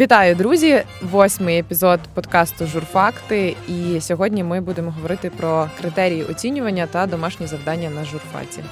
Вітаю, 0.00 0.34
друзі! 0.34 0.82
Восьмий 1.02 1.58
епізод 1.58 2.00
подкасту 2.14 2.66
Журфакти. 2.66 3.56
І 3.68 4.00
сьогодні 4.00 4.44
ми 4.44 4.60
будемо 4.60 4.90
говорити 4.90 5.30
про 5.30 5.70
критерії 5.80 6.24
оцінювання 6.24 6.86
та 6.86 7.06
домашні 7.06 7.46
завдання 7.46 7.90
на 7.90 8.04
журфаці. 8.04 8.62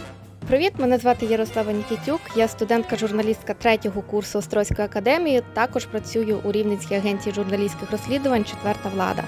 Привіт, 0.49 0.73
мене 0.79 0.99
звати 0.99 1.27
Ярослава 1.27 1.73
Нікітюк. 1.73 2.21
Я 2.37 2.49
студентка-журналістка 2.49 3.55
третього 3.55 4.03
курсу 4.03 4.39
Острозької 4.39 4.85
академії. 4.85 5.43
Також 5.53 5.85
працюю 5.87 6.41
у 6.45 6.53
Рівненській 6.53 6.95
агенції 6.95 7.35
журналістських 7.35 7.91
розслідувань 7.91 8.45
Четверта 8.45 8.89
влада. 8.89 9.25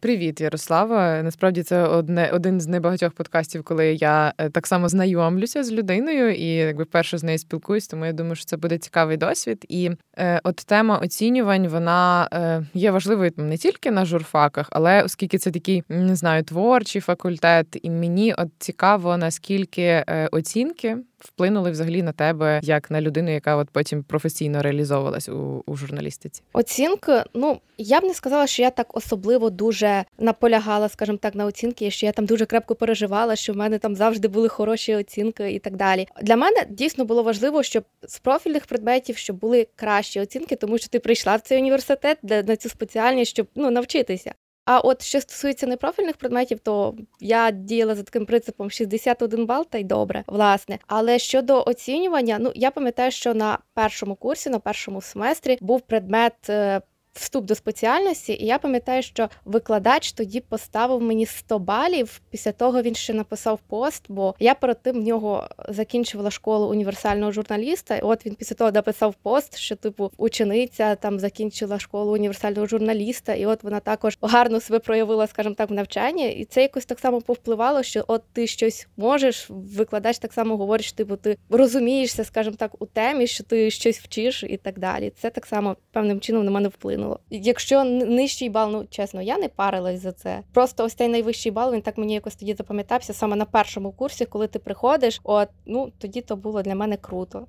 Привіт, 0.00 0.40
Ярослава. 0.40 1.22
Насправді 1.22 1.62
це 1.62 1.82
одне 1.82 2.30
один 2.32 2.60
з 2.60 2.66
небагатьох 2.66 3.12
подкастів, 3.12 3.62
коли 3.62 3.94
я 3.94 4.32
е, 4.38 4.50
так 4.50 4.66
само 4.66 4.88
знайомлюся 4.88 5.64
з 5.64 5.72
людиною 5.72 6.34
і 6.34 6.46
якби 6.46 6.84
вперше 6.84 7.18
з 7.18 7.24
нею 7.24 7.38
спілкуюсь, 7.38 7.88
тому 7.88 8.06
я 8.06 8.12
думаю, 8.12 8.34
що 8.34 8.44
це 8.44 8.56
буде 8.56 8.78
цікавий 8.78 9.16
досвід. 9.16 9.64
І 9.68 9.90
е, 10.18 10.40
от 10.44 10.56
тема 10.56 10.98
оцінювань 10.98 11.68
вона 11.68 12.28
е, 12.32 12.66
є 12.74 12.90
важливою 12.90 13.32
не 13.36 13.56
тільки 13.56 13.90
на 13.90 14.04
журфаках, 14.04 14.68
але 14.70 15.02
оскільки 15.02 15.38
це 15.38 15.50
такий 15.50 15.82
не 15.88 16.16
знаю 16.16 16.42
творчий 16.42 17.00
факультет, 17.00 17.78
і 17.82 17.90
мені 17.90 18.34
от 18.34 18.48
цікаво 18.58 19.16
наскільки 19.16 19.82
е, 19.82 20.28
оцінки 20.32 20.96
вплинули 21.18 21.70
взагалі 21.70 22.02
на 22.02 22.12
тебе 22.12 22.60
як 22.62 22.90
на 22.90 23.00
людину, 23.00 23.30
яка 23.30 23.56
от 23.56 23.70
потім 23.70 24.02
професійно 24.02 24.62
реалізовувалась 24.62 25.28
у, 25.28 25.62
у 25.66 25.76
журналістиці? 25.76 26.42
Оцінки, 26.52 27.22
ну 27.34 27.60
я 27.78 28.00
б 28.00 28.04
не 28.04 28.14
сказала, 28.14 28.46
що 28.46 28.62
я 28.62 28.70
так 28.70 28.96
особливо 28.96 29.50
дуже 29.50 30.04
наполягала, 30.18 30.88
скажімо 30.88 31.18
так, 31.18 31.34
на 31.34 31.44
оцінки, 31.44 31.90
що 31.90 32.06
я 32.06 32.12
там 32.12 32.26
дуже 32.26 32.46
крепко 32.46 32.74
переживала, 32.74 33.36
що 33.36 33.52
в 33.52 33.56
мене 33.56 33.78
там 33.78 33.96
завжди 33.96 34.28
були 34.28 34.48
хороші 34.48 34.94
оцінки 34.94 35.52
і 35.52 35.58
так 35.58 35.76
далі. 35.76 36.08
Для 36.22 36.36
мене 36.36 36.66
дійсно 36.68 37.04
було 37.04 37.22
важливо, 37.22 37.62
щоб 37.62 37.84
з 38.02 38.18
профільних 38.18 38.66
предметів 38.66 39.16
щоб 39.16 39.36
були 39.36 39.66
кращі 39.76 40.20
оцінки, 40.20 40.56
тому 40.56 40.78
що 40.78 40.88
ти 40.88 40.98
прийшла 40.98 41.36
в 41.36 41.40
цей 41.40 41.58
університет 41.58 42.18
де 42.22 42.42
на 42.42 42.56
цю 42.56 42.68
спеціальність, 42.68 43.30
щоб 43.30 43.46
ну 43.54 43.70
навчитися. 43.70 44.34
А 44.66 44.80
от 44.80 45.02
що 45.02 45.20
стосується 45.20 45.66
непрофільних 45.66 46.16
предметів, 46.16 46.58
то 46.58 46.94
я 47.20 47.50
діяла 47.50 47.94
за 47.94 48.02
таким 48.02 48.26
принципом 48.26 48.70
61 48.70 49.46
бал, 49.46 49.66
та 49.70 49.78
й 49.78 49.84
добре, 49.84 50.24
власне. 50.26 50.78
Але 50.86 51.18
щодо 51.18 51.64
оцінювання, 51.66 52.38
ну 52.40 52.52
я 52.54 52.70
пам'ятаю, 52.70 53.10
що 53.10 53.34
на 53.34 53.58
першому 53.74 54.14
курсі, 54.14 54.50
на 54.50 54.58
першому 54.58 55.02
семестрі 55.02 55.58
був 55.60 55.80
предмет 55.80 56.34
е, 56.48 56.80
вступ 57.18 57.44
до 57.44 57.54
спеціальності, 57.54 58.32
і 58.32 58.46
я 58.46 58.58
пам'ятаю, 58.58 59.02
що 59.02 59.28
викладач 59.44 60.12
тоді 60.12 60.40
поставив 60.40 61.02
мені 61.02 61.26
100 61.26 61.58
балів. 61.58 62.20
Після 62.30 62.52
того 62.52 62.82
він 62.82 62.94
ще 62.94 63.14
написав 63.14 63.60
пост, 63.68 64.04
бо 64.08 64.34
я 64.38 64.54
перед 64.54 64.82
тим 64.82 64.96
в 64.96 65.04
нього 65.04 65.48
закінчувала 65.68 66.30
школу 66.30 66.66
універсального 66.66 67.32
журналіста. 67.32 67.96
І 67.96 68.00
От 68.00 68.26
він 68.26 68.34
після 68.34 68.56
того 68.56 68.72
написав 68.72 69.14
пост, 69.22 69.56
що 69.56 69.76
типу 69.76 70.10
учениця 70.16 70.94
там 70.94 71.18
закінчила 71.18 71.78
школу 71.78 72.12
універсального 72.12 72.66
журналіста, 72.66 73.34
і 73.34 73.46
от 73.46 73.62
вона 73.62 73.80
також 73.80 74.18
гарно 74.22 74.60
себе 74.60 74.78
проявила, 74.78 75.26
скажімо 75.26 75.54
так, 75.54 75.70
в 75.70 75.72
навчанні. 75.72 76.32
І 76.32 76.44
це 76.44 76.62
якось 76.62 76.86
так 76.86 76.98
само 76.98 77.20
повпливало, 77.20 77.82
що 77.82 78.04
от 78.06 78.22
ти 78.32 78.46
щось 78.46 78.88
можеш. 78.96 79.46
Викладач 79.50 80.18
так 80.18 80.32
само 80.32 80.56
говорить, 80.56 80.86
що 80.86 80.96
типу 80.96 81.16
ти 81.16 81.38
розумієшся, 81.50 82.24
скажімо 82.24 82.56
так, 82.58 82.82
у 82.82 82.86
темі, 82.86 83.26
що 83.26 83.44
ти 83.44 83.70
щось 83.70 83.98
вчиш 83.98 84.42
і 84.42 84.56
так 84.56 84.78
далі. 84.78 85.12
Це 85.20 85.30
так 85.30 85.46
само 85.46 85.76
певним 85.92 86.20
чином 86.20 86.44
на 86.44 86.50
мене 86.50 86.68
вплинуло 86.68 87.05
вплинуло. 87.06 87.20
Якщо 87.30 87.84
нижчий 87.84 88.48
бал, 88.48 88.70
ну 88.70 88.86
чесно, 88.90 89.22
я 89.22 89.38
не 89.38 89.48
парилась 89.48 90.00
за 90.00 90.12
це. 90.12 90.42
Просто 90.52 90.84
ось 90.84 90.94
цей 90.94 91.08
найвищий 91.08 91.52
бал 91.52 91.74
він 91.74 91.82
так 91.82 91.98
мені 91.98 92.14
якось 92.14 92.36
тоді 92.36 92.54
запам'ятався 92.54 93.12
саме 93.12 93.36
на 93.36 93.44
першому 93.44 93.92
курсі, 93.92 94.24
коли 94.24 94.46
ти 94.46 94.58
приходиш. 94.58 95.20
От 95.24 95.48
ну 95.66 95.92
тоді 95.98 96.20
то 96.20 96.36
було 96.36 96.62
для 96.62 96.74
мене 96.74 96.96
круто. 96.96 97.46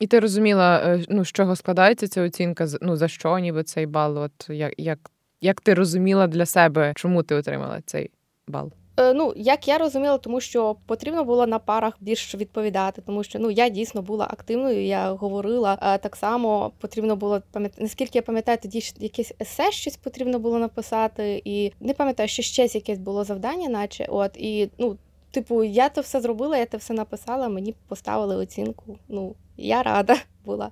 І 0.00 0.06
ти 0.06 0.20
розуміла, 0.20 0.82
е, 0.84 1.04
ну 1.08 1.24
з 1.24 1.32
чого 1.32 1.56
складається 1.56 2.08
ця 2.08 2.22
оцінка? 2.22 2.66
ну 2.80 2.96
за 2.96 3.08
що 3.08 3.38
ніби 3.38 3.62
цей 3.62 3.86
бал? 3.86 4.18
От 4.18 4.48
як, 4.48 4.74
як, 4.78 5.10
як 5.40 5.60
ти 5.60 5.74
розуміла 5.74 6.26
для 6.26 6.46
себе, 6.46 6.92
чому 6.96 7.22
ти 7.22 7.34
отримала 7.34 7.80
цей 7.86 8.10
бал? 8.48 8.72
Е, 8.98 9.12
ну, 9.12 9.32
як 9.36 9.68
я 9.68 9.78
розуміла, 9.78 10.18
тому 10.18 10.40
що 10.40 10.76
потрібно 10.86 11.24
було 11.24 11.46
на 11.46 11.58
парах 11.58 11.96
більш 12.00 12.34
відповідати, 12.34 13.02
тому 13.06 13.24
що 13.24 13.38
ну 13.38 13.50
я 13.50 13.68
дійсно 13.68 14.02
була 14.02 14.24
активною. 14.24 14.84
Я 14.84 15.12
говорила 15.12 15.78
е, 15.82 15.98
так 15.98 16.16
само. 16.16 16.72
Потрібно 16.78 17.16
було 17.16 17.42
пам'ятати, 17.52 17.82
наскільки 17.82 18.18
я 18.18 18.22
пам'ятаю, 18.22 18.58
тоді 18.62 18.92
якесь 18.98 19.32
есе 19.40 19.72
щось 19.72 19.96
потрібно 19.96 20.38
було 20.38 20.58
написати, 20.58 21.42
і 21.44 21.72
не 21.80 21.94
пам'ятаю, 21.94 22.28
що 22.28 22.42
ще 22.42 22.62
якесь 22.62 22.98
було 22.98 23.24
завдання, 23.24 23.68
наче 23.68 24.06
от 24.08 24.36
і 24.36 24.70
ну. 24.78 24.96
Типу, 25.30 25.64
я 25.64 25.88
це 25.88 26.00
все 26.00 26.20
зробила, 26.20 26.58
я 26.58 26.66
це 26.66 26.76
все 26.76 26.94
написала, 26.94 27.48
мені 27.48 27.74
поставили 27.88 28.36
оцінку. 28.36 28.98
Ну, 29.08 29.34
я 29.56 29.82
рада 29.82 30.16
була. 30.44 30.70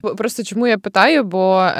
Просто 0.00 0.42
чому 0.42 0.66
я 0.66 0.78
питаю, 0.78 1.24
бо 1.24 1.60
е, 1.60 1.72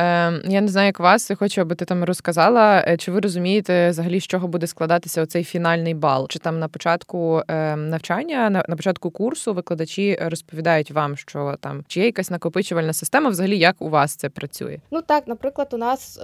я 0.45 0.61
не 0.61 0.69
знаю, 0.69 0.87
як 0.87 1.01
вас, 1.01 1.31
я 1.31 1.37
хочу, 1.37 1.61
аби 1.61 1.75
ти 1.75 1.85
там 1.85 2.05
розказала, 2.05 2.85
е, 2.87 2.97
чи 2.97 3.13
ви 3.13 3.21
розумієте 3.21 3.91
взагалі, 3.91 4.21
з 4.21 4.27
чого 4.27 4.49
буде 4.49 4.67
складатися 4.67 5.23
оцей 5.23 5.45
фінальний 5.45 5.95
бал? 5.95 6.29
Чи 6.29 6.39
там 6.39 6.59
на 6.59 6.69
початку 6.69 7.43
е, 7.49 7.77
навчання, 7.77 8.51
на, 8.51 8.65
на 8.69 8.77
початку 8.77 9.11
курсу 9.11 9.55
викладачі 9.55 10.19
розповідають 10.23 10.91
вам, 10.91 11.17
що 11.17 11.57
там 11.61 11.85
чи 11.89 12.01
є 12.01 12.07
якась 12.07 12.31
накопичувальна 12.31 12.93
система, 12.93 13.31
взагалі 13.31 13.59
як 13.59 13.77
у 13.79 13.89
вас 13.89 14.17
це 14.17 14.29
працює? 14.29 14.79
Ну 14.91 15.03
так, 15.03 15.29
наприклад, 15.29 15.69
у 15.73 15.77
нас. 15.77 16.21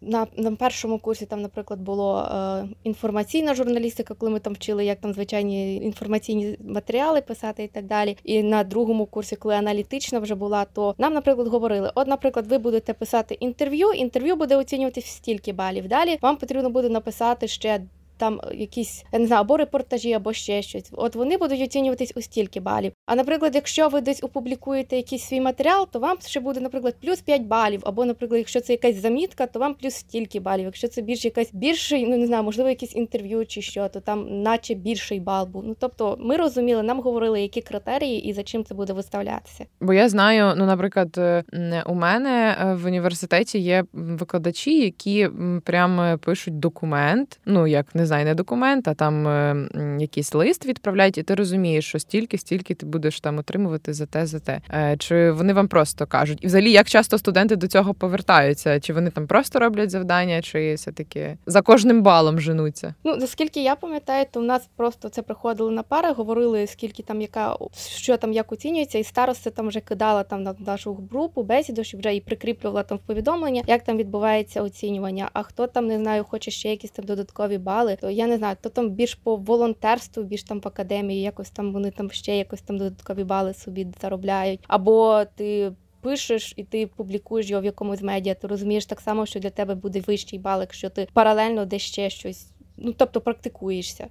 На 0.00 0.26
на 0.36 0.56
першому 0.56 0.98
курсі 0.98 1.26
там, 1.26 1.42
наприклад, 1.42 1.80
було 1.80 2.18
е, 2.18 2.68
інформаційна 2.84 3.54
журналістика, 3.54 4.14
коли 4.14 4.32
ми 4.32 4.38
там 4.38 4.52
вчили, 4.52 4.84
як 4.84 5.00
там 5.00 5.12
звичайні 5.12 5.76
інформаційні 5.76 6.58
матеріали 6.64 7.20
писати 7.20 7.64
і 7.64 7.68
так 7.68 7.86
далі. 7.86 8.16
І 8.24 8.42
на 8.42 8.64
другому 8.64 9.06
курсі, 9.06 9.36
коли 9.36 9.54
аналітична 9.54 10.18
вже 10.18 10.34
була, 10.34 10.64
то 10.64 10.94
нам, 10.98 11.14
наприклад, 11.14 11.48
говорили: 11.48 11.90
от, 11.94 12.06
наприклад, 12.06 12.46
ви 12.46 12.58
будете 12.58 12.94
писати 12.94 13.34
інтерв'ю, 13.34 13.92
інтерв'ю 13.92 14.36
буде 14.36 14.56
оцінювати 14.56 15.00
стільки 15.00 15.52
балів. 15.52 15.88
Далі 15.88 16.18
вам 16.22 16.36
потрібно 16.36 16.70
буде 16.70 16.88
написати 16.88 17.48
ще 17.48 17.80
там 18.16 18.40
якісь 18.54 19.04
я 19.12 19.18
не 19.18 19.26
знаю, 19.26 19.40
або 19.40 19.56
репортажі, 19.56 20.12
або 20.12 20.32
ще 20.32 20.62
щось. 20.62 20.90
От 20.92 21.14
вони 21.14 21.36
будуть 21.36 21.60
оцінюватись 21.60 22.12
у 22.16 22.22
стільки 22.22 22.60
балів. 22.60 22.92
А 23.06 23.14
наприклад, 23.14 23.54
якщо 23.54 23.88
ви 23.88 24.00
десь 24.00 24.22
опублікуєте 24.22 24.96
якийсь 24.96 25.24
свій 25.24 25.40
матеріал, 25.40 25.88
то 25.92 25.98
вам 25.98 26.16
ще 26.26 26.40
буде, 26.40 26.60
наприклад, 26.60 26.94
плюс 27.02 27.20
5 27.20 27.42
балів. 27.42 27.80
Або, 27.84 28.04
наприклад, 28.04 28.38
якщо 28.38 28.60
це 28.60 28.72
якась 28.72 28.96
замітка, 28.96 29.46
то 29.46 29.58
вам 29.58 29.74
плюс 29.74 29.94
стільки 29.94 30.40
балів. 30.40 30.64
Якщо 30.64 30.88
це 30.88 31.02
більш 31.02 31.24
якась 31.24 31.50
більший, 31.52 32.06
ну 32.06 32.16
не 32.16 32.26
знаю, 32.26 32.42
можливо, 32.42 32.68
якесь 32.68 32.96
інтерв'ю 32.96 33.46
чи 33.46 33.62
що, 33.62 33.88
то 33.88 34.00
там, 34.00 34.42
наче 34.42 34.74
більший 34.74 35.20
бал 35.20 35.46
був. 35.46 35.64
Ну 35.66 35.76
тобто, 35.78 36.16
ми 36.20 36.36
розуміли, 36.36 36.82
нам 36.82 37.00
говорили, 37.00 37.40
які 37.40 37.60
критерії 37.60 38.28
і 38.28 38.32
за 38.32 38.42
чим 38.42 38.64
це 38.64 38.74
буде 38.74 38.92
виставлятися. 38.92 39.66
Бо 39.80 39.92
я 39.92 40.08
знаю, 40.08 40.54
ну 40.56 40.66
наприклад, 40.66 41.18
е, 41.18 41.44
у 41.86 41.94
мене 41.94 42.56
е, 42.60 42.74
в 42.74 42.86
університеті 42.86 43.58
є 43.58 43.84
викладачі, 43.92 44.80
які 44.80 45.28
прямо 45.64 46.18
пишуть 46.18 46.58
документ, 46.58 47.40
ну 47.46 47.66
як 47.66 47.94
не 47.94 48.06
знаю, 48.06 48.24
не 48.24 48.34
документ, 48.34 48.88
а 48.88 48.94
там 48.94 49.28
е, 49.28 49.68
якийсь 50.00 50.34
лист 50.34 50.66
відправляють, 50.66 51.18
і 51.18 51.22
ти 51.22 51.34
розумієш, 51.34 51.88
що 51.88 51.98
стільки, 51.98 52.38
стільки 52.38 52.74
ти 52.74 52.86
будеш 52.96 53.20
там 53.20 53.38
отримувати 53.38 53.92
за 53.92 54.06
те, 54.06 54.26
за 54.26 54.40
те. 54.40 54.60
Е, 54.70 54.96
чи 54.98 55.30
вони 55.30 55.52
вам 55.52 55.68
просто 55.68 56.06
кажуть? 56.06 56.38
І 56.40 56.46
взагалі, 56.46 56.72
як 56.72 56.88
часто 56.88 57.18
студенти 57.18 57.56
до 57.56 57.68
цього 57.68 57.94
повертаються? 57.94 58.80
Чи 58.80 58.92
вони 58.92 59.10
там 59.10 59.26
просто 59.26 59.58
роблять 59.58 59.90
завдання, 59.90 60.42
чи 60.42 60.74
все 60.74 60.92
таки 60.92 61.38
за 61.46 61.62
кожним 61.62 62.02
балом 62.02 62.40
женуться? 62.40 62.94
Ну 63.04 63.16
наскільки 63.16 63.62
я 63.62 63.76
пам'ятаю, 63.76 64.26
то 64.30 64.40
в 64.40 64.42
нас 64.42 64.68
просто 64.76 65.08
це 65.08 65.22
приходили 65.22 65.70
на 65.70 65.82
пари, 65.82 66.12
говорили, 66.12 66.66
скільки 66.66 67.02
там 67.02 67.20
яка 67.20 67.56
що 67.76 68.16
там 68.16 68.32
як 68.32 68.52
оцінюється, 68.52 68.98
і 68.98 69.04
старости 69.04 69.50
там 69.50 69.68
вже 69.68 69.80
кидала 69.80 70.22
там 70.22 70.42
на 70.42 70.54
нашу 70.58 70.94
групу 71.10 71.42
бесіду, 71.42 71.84
що 71.84 71.98
вже 71.98 72.14
і 72.14 72.20
прикріплювала 72.20 72.82
там 72.82 72.98
в 72.98 73.00
повідомлення, 73.00 73.62
як 73.66 73.82
там 73.82 73.96
відбувається 73.96 74.62
оцінювання. 74.62 75.30
А 75.32 75.42
хто 75.42 75.66
там 75.66 75.86
не 75.86 75.98
знаю, 75.98 76.24
хоче 76.24 76.50
ще 76.50 76.70
якісь 76.70 76.90
там 76.90 77.04
додаткові 77.04 77.58
бали, 77.58 77.96
то 78.00 78.10
я 78.10 78.26
не 78.26 78.36
знаю, 78.36 78.56
то 78.62 78.68
там 78.68 78.90
більш 78.90 79.14
по 79.14 79.36
волонтерству, 79.36 80.22
більш 80.22 80.42
там 80.42 80.60
в 80.60 80.68
академії, 80.68 81.22
якось 81.22 81.50
там 81.50 81.72
вони 81.72 81.90
там 81.90 82.10
ще 82.10 82.36
якось 82.36 82.60
там 82.60 82.78
додаткові 82.90 83.24
бали 83.24 83.54
собі 83.54 83.86
заробляють. 84.00 84.60
Або 84.68 85.24
ти 85.34 85.72
пишеш 86.00 86.52
і 86.56 86.64
ти 86.64 86.86
публікуєш 86.86 87.50
його 87.50 87.62
в 87.62 87.64
якомусь 87.64 88.02
медіа. 88.02 88.34
Ти 88.34 88.46
розумієш 88.46 88.86
так 88.86 89.00
само, 89.00 89.26
що 89.26 89.40
для 89.40 89.50
тебе 89.50 89.74
буде 89.74 90.00
вищий 90.00 90.38
бал, 90.38 90.60
якщо 90.60 90.90
ти 90.90 91.08
паралельно 91.12 91.64
десь 91.64 91.82
ще 91.82 92.10
щось, 92.10 92.46
ну 92.76 92.92
тобто 92.92 93.20
практикуєшся 93.20 94.08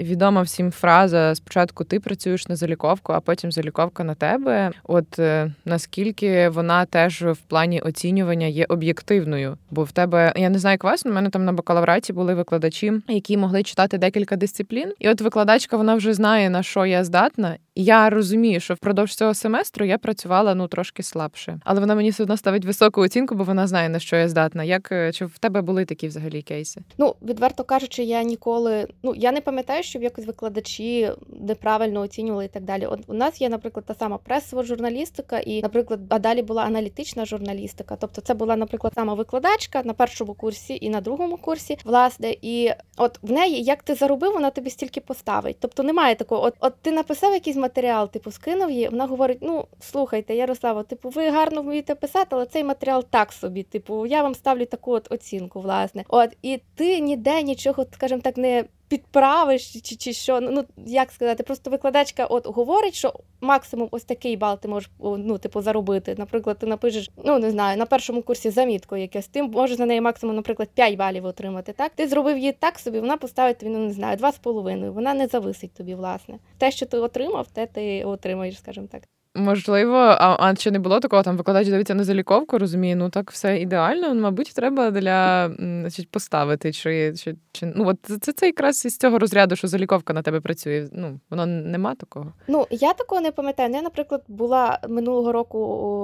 відома 0.00 0.42
всім 0.42 0.70
фраза 0.70 1.34
спочатку 1.34 1.84
ти 1.84 2.00
працюєш 2.00 2.48
на 2.48 2.56
заліковку, 2.56 3.12
а 3.12 3.20
потім 3.20 3.52
заліковка 3.52 4.04
на 4.04 4.14
тебе. 4.14 4.70
От 4.84 5.18
е, 5.18 5.52
наскільки 5.64 6.48
вона 6.48 6.84
теж 6.84 7.22
в 7.22 7.36
плані 7.36 7.80
оцінювання 7.80 8.46
є 8.46 8.66
об'єктивною? 8.68 9.58
Бо 9.70 9.84
в 9.84 9.92
тебе 9.92 10.32
я 10.36 10.50
не 10.50 10.58
знаю, 10.58 10.74
як 10.74 10.84
вас, 10.84 11.06
у 11.06 11.12
мене 11.12 11.30
там 11.30 11.44
на 11.44 11.52
бакалавраті 11.52 12.12
були 12.12 12.34
викладачі, 12.34 12.92
які 13.08 13.36
могли 13.36 13.62
читати 13.62 13.98
декілька 13.98 14.36
дисциплін, 14.36 14.92
і 14.98 15.08
от 15.08 15.20
викладачка 15.20 15.76
вона 15.76 15.94
вже 15.94 16.14
знає 16.14 16.50
на 16.50 16.62
що 16.62 16.86
я 16.86 17.04
здатна, 17.04 17.56
я 17.74 18.10
розумію, 18.10 18.60
що 18.60 18.74
впродовж 18.74 19.14
цього 19.14 19.34
семестру 19.34 19.86
я 19.86 19.98
працювала 19.98 20.54
ну 20.54 20.68
трошки 20.68 21.02
слабше, 21.02 21.58
але 21.64 21.80
вона 21.80 21.94
мені 21.94 22.10
все 22.10 22.22
одно 22.22 22.36
ставить 22.36 22.64
високу 22.64 23.00
оцінку, 23.00 23.34
бо 23.34 23.44
вона 23.44 23.66
знає 23.66 23.88
на 23.88 23.98
що 23.98 24.16
я 24.16 24.28
здатна. 24.28 24.64
Як 24.64 24.92
е, 24.92 25.12
чи 25.12 25.26
в 25.26 25.38
тебе 25.38 25.62
були 25.62 25.84
такі 25.84 26.08
взагалі 26.08 26.42
кейси? 26.42 26.80
Ну 26.98 27.14
відверто 27.22 27.64
кажучи, 27.64 28.02
я 28.02 28.22
ніколи 28.22 28.88
ну 29.02 29.14
я 29.14 29.32
не 29.32 29.40
пам'ятаю, 29.40 29.82
щоб 29.82 30.02
якось 30.02 30.26
викладачі 30.26 31.10
неправильно 31.40 32.00
оцінювали 32.00 32.44
і 32.44 32.48
так 32.48 32.62
далі. 32.62 32.86
От 32.86 33.00
у 33.06 33.14
нас 33.14 33.40
є, 33.40 33.48
наприклад, 33.48 33.86
та 33.86 33.94
сама 33.94 34.18
пресова 34.18 34.62
журналістика, 34.62 35.38
і, 35.38 35.62
наприклад, 35.62 36.00
а 36.08 36.18
далі 36.18 36.42
була 36.42 36.62
аналітична 36.62 37.24
журналістика. 37.24 37.96
Тобто, 38.00 38.20
це 38.20 38.34
була, 38.34 38.56
наприклад, 38.56 38.92
сама 38.94 39.14
викладачка 39.14 39.82
на 39.84 39.92
першому 39.92 40.34
курсі 40.34 40.78
і 40.80 40.90
на 40.90 41.00
другому 41.00 41.36
курсі, 41.36 41.78
власне, 41.84 42.34
і 42.42 42.70
от 42.96 43.18
в 43.22 43.32
неї 43.32 43.62
як 43.62 43.82
ти 43.82 43.94
заробив, 43.94 44.32
вона 44.32 44.50
тобі 44.50 44.70
стільки 44.70 45.00
поставить. 45.00 45.56
Тобто 45.60 45.82
немає 45.82 46.14
такого, 46.14 46.44
от 46.44 46.54
от 46.60 46.74
ти 46.82 46.92
написав 46.92 47.32
якийсь 47.32 47.56
матеріал, 47.62 48.10
типу 48.10 48.30
скинув 48.30 48.70
їй, 48.70 48.88
Вона 48.88 49.06
говорить: 49.06 49.38
ну 49.40 49.66
слухайте, 49.80 50.34
Ярослава, 50.34 50.82
типу, 50.82 51.08
ви 51.08 51.30
гарно 51.30 51.62
вмієте 51.62 51.94
писати, 51.94 52.28
але 52.30 52.46
цей 52.46 52.64
матеріал 52.64 53.04
так 53.10 53.32
собі. 53.32 53.62
Типу, 53.62 54.06
я 54.06 54.22
вам 54.22 54.34
ставлю 54.34 54.66
таку 54.66 54.92
от 54.92 55.12
оцінку, 55.12 55.60
власне. 55.60 56.04
От 56.08 56.36
і 56.42 56.60
ти 56.74 57.00
ніде 57.00 57.42
нічого, 57.42 57.86
скажімо 57.92 58.20
так, 58.20 58.36
не 58.36 58.64
підправиш, 58.92 59.72
чи 59.72 59.96
чи 59.96 60.12
що. 60.12 60.40
Ну, 60.40 60.50
ну 60.50 60.64
як 60.86 61.12
сказати, 61.12 61.42
просто 61.42 61.70
викладачка 61.70 62.26
от 62.26 62.46
говорить, 62.46 62.94
що 62.94 63.14
максимум 63.40 63.88
ось 63.90 64.04
такий 64.04 64.36
бал 64.36 64.58
ти 64.58 64.68
можеш 64.68 64.90
ну, 65.00 65.38
типу, 65.38 65.62
заробити. 65.62 66.14
Наприклад, 66.18 66.58
ти 66.58 66.66
напишеш, 66.66 67.10
ну 67.24 67.38
не 67.38 67.50
знаю, 67.50 67.78
на 67.78 67.86
першому 67.86 68.22
курсі 68.22 68.50
замітку 68.50 68.96
якесь, 68.96 69.26
ти 69.26 69.42
можеш 69.42 69.78
на 69.78 69.86
неї 69.86 70.00
максимум, 70.00 70.36
наприклад, 70.36 70.68
5 70.74 70.96
балів 70.96 71.24
отримати. 71.24 71.72
Так, 71.72 71.92
ти 71.94 72.08
зробив 72.08 72.38
її 72.38 72.52
так 72.52 72.78
собі, 72.78 73.00
вона 73.00 73.16
поставить 73.16 73.58
тобі, 73.58 73.72
ну 73.72 73.78
не 73.78 73.92
знаю, 73.92 74.16
2,5. 74.16 74.90
Вона 74.90 75.14
не 75.14 75.26
зависить 75.26 75.74
тобі, 75.74 75.94
власне. 75.94 76.38
Те, 76.58 76.70
що 76.70 76.86
ти 76.86 76.98
отримав, 76.98 77.46
те 77.46 77.66
ти 77.66 78.04
отримаєш, 78.04 78.58
скажімо 78.58 78.86
так. 78.92 79.02
Можливо, 79.34 79.96
а 79.96 80.36
а 80.38 80.54
чи 80.54 80.70
не 80.70 80.78
було 80.78 81.00
такого, 81.00 81.22
там 81.22 81.36
викладач 81.36 81.68
дивиться 81.68 81.94
на 81.94 82.04
заліковку, 82.04 82.58
розуміє, 82.58 82.96
ну 82.96 83.10
так 83.10 83.30
все 83.30 83.60
ідеально, 83.60 84.14
мабуть, 84.14 84.52
треба 84.54 84.90
для 84.90 85.50
значить, 85.58 86.10
поставити. 86.10 86.72
Чи, 86.72 87.14
чи, 87.16 87.36
чи 87.52 87.72
ну 87.76 87.88
от 87.88 87.98
це 88.20 88.32
це 88.32 88.46
якраз 88.46 88.84
із 88.84 88.96
цього 88.98 89.18
розряду, 89.18 89.56
що 89.56 89.68
заліковка 89.68 90.12
на 90.12 90.22
тебе 90.22 90.40
працює. 90.40 90.88
Ну 90.92 91.20
воно 91.30 91.46
нема 91.46 91.94
такого. 91.94 92.32
Ну 92.48 92.66
я 92.70 92.92
такого 92.92 93.20
не 93.20 93.30
пам'ятаю. 93.30 93.74
Я, 93.74 93.82
наприклад, 93.82 94.22
була 94.28 94.78
минулого 94.88 95.32
року 95.32 95.58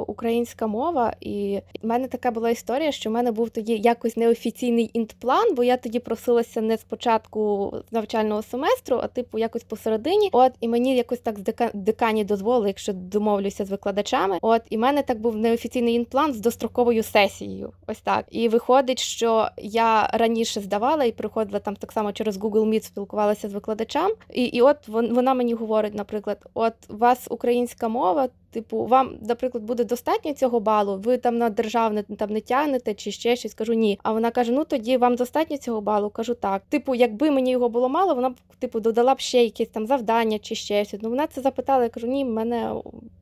українська 0.09 0.67
мова, 0.67 1.13
і 1.21 1.61
в 1.83 1.87
мене 1.87 2.09
така 2.09 2.31
була 2.31 2.51
історія, 2.51 2.93
що 2.93 3.11
в 3.11 3.13
мене 3.13 3.33
був 3.33 3.51
тоді 3.51 3.77
якось 3.77 4.17
неофіційний 4.17 4.91
інтплан, 4.93 5.55
бо 5.55 5.65
я 5.65 5.77
тоді 5.77 5.99
просилася 5.99 6.61
не 6.61 6.79
спочатку 6.79 7.73
навчального 7.91 8.43
семестру, 8.43 9.01
а 9.03 9.07
типу 9.07 9.39
якось 9.39 9.65
посередині. 9.65 10.29
От 10.33 10.53
і 10.61 10.69
мені 10.69 10.97
якось 10.97 11.19
так 11.19 11.39
з 11.39 11.71
декані 11.75 12.25
дозволили, 12.25 12.69
якщо 12.69 12.93
домовлюся 13.19 13.65
з 13.65 13.70
викладачами. 13.70 14.38
От 14.43 14.62
і 14.70 14.76
в 14.76 14.81
мене 14.81 15.03
так 15.03 15.20
був 15.20 15.37
неофіційний 15.37 15.94
інплан 15.94 16.32
з 16.32 16.41
достроковою 16.41 17.03
сесією. 17.03 17.73
Ось 17.87 18.00
так. 18.00 18.25
І 18.31 18.49
виходить, 18.49 18.99
що 18.99 19.49
я 19.56 20.11
раніше 20.12 20.61
здавала 20.61 21.05
і 21.05 21.12
приходила 21.12 21.59
там 21.59 21.76
так 21.76 21.93
само 21.93 22.12
через 22.12 22.38
Google 22.38 22.69
Meet, 22.69 22.82
спілкувалася 22.82 23.49
з 23.49 23.53
викладачем. 23.53 24.11
І 24.32 24.44
і 24.44 24.62
от 24.62 24.88
вона 24.88 25.35
мені 25.35 25.55
говорить, 25.55 25.94
наприклад, 25.94 26.38
от 26.55 26.75
у 26.88 26.97
вас 26.97 27.26
українська 27.31 27.88
мова. 27.88 28.29
Типу, 28.50 28.87
вам, 28.87 29.19
наприклад, 29.21 29.65
буде 29.65 29.85
достатньо 29.85 30.33
цього 30.33 30.61
балу, 30.61 30.97
ви 30.97 31.19
там 31.19 31.39
на 31.39 31.50
державне 31.50 32.03
там 32.03 32.31
не 32.31 32.41
тягнете 32.41 32.95
чи 32.95 33.11
ще 33.11 33.37
щось. 33.37 33.55
Кажу 33.55 33.73
ні. 33.73 33.99
А 34.03 34.12
вона 34.12 34.31
каже: 34.31 34.53
Ну 34.53 34.65
тоді 34.65 34.97
вам 34.97 35.17
достатньо 35.17 35.56
цього 35.56 35.81
балу. 35.81 36.11
Кажу 36.11 36.35
так. 36.35 36.62
Типу, 36.69 36.95
якби 36.95 37.31
мені 37.31 37.50
його 37.50 37.69
було 37.69 37.89
мало, 37.89 38.15
вона 38.15 38.31
б 38.31 38.35
типу 38.59 38.81
додала 38.81 39.15
б 39.15 39.21
ще 39.21 39.43
якісь 39.43 39.69
там 39.69 39.87
завдання 39.87 40.39
чи 40.39 40.55
ще 40.55 40.85
щось. 40.85 41.00
Ну 41.03 41.11
вона 41.11 41.27
це 41.27 41.41
запитала. 41.41 41.83
Я 41.83 41.89
кажу, 41.89 42.06
ні, 42.06 42.25
мене, 42.25 42.75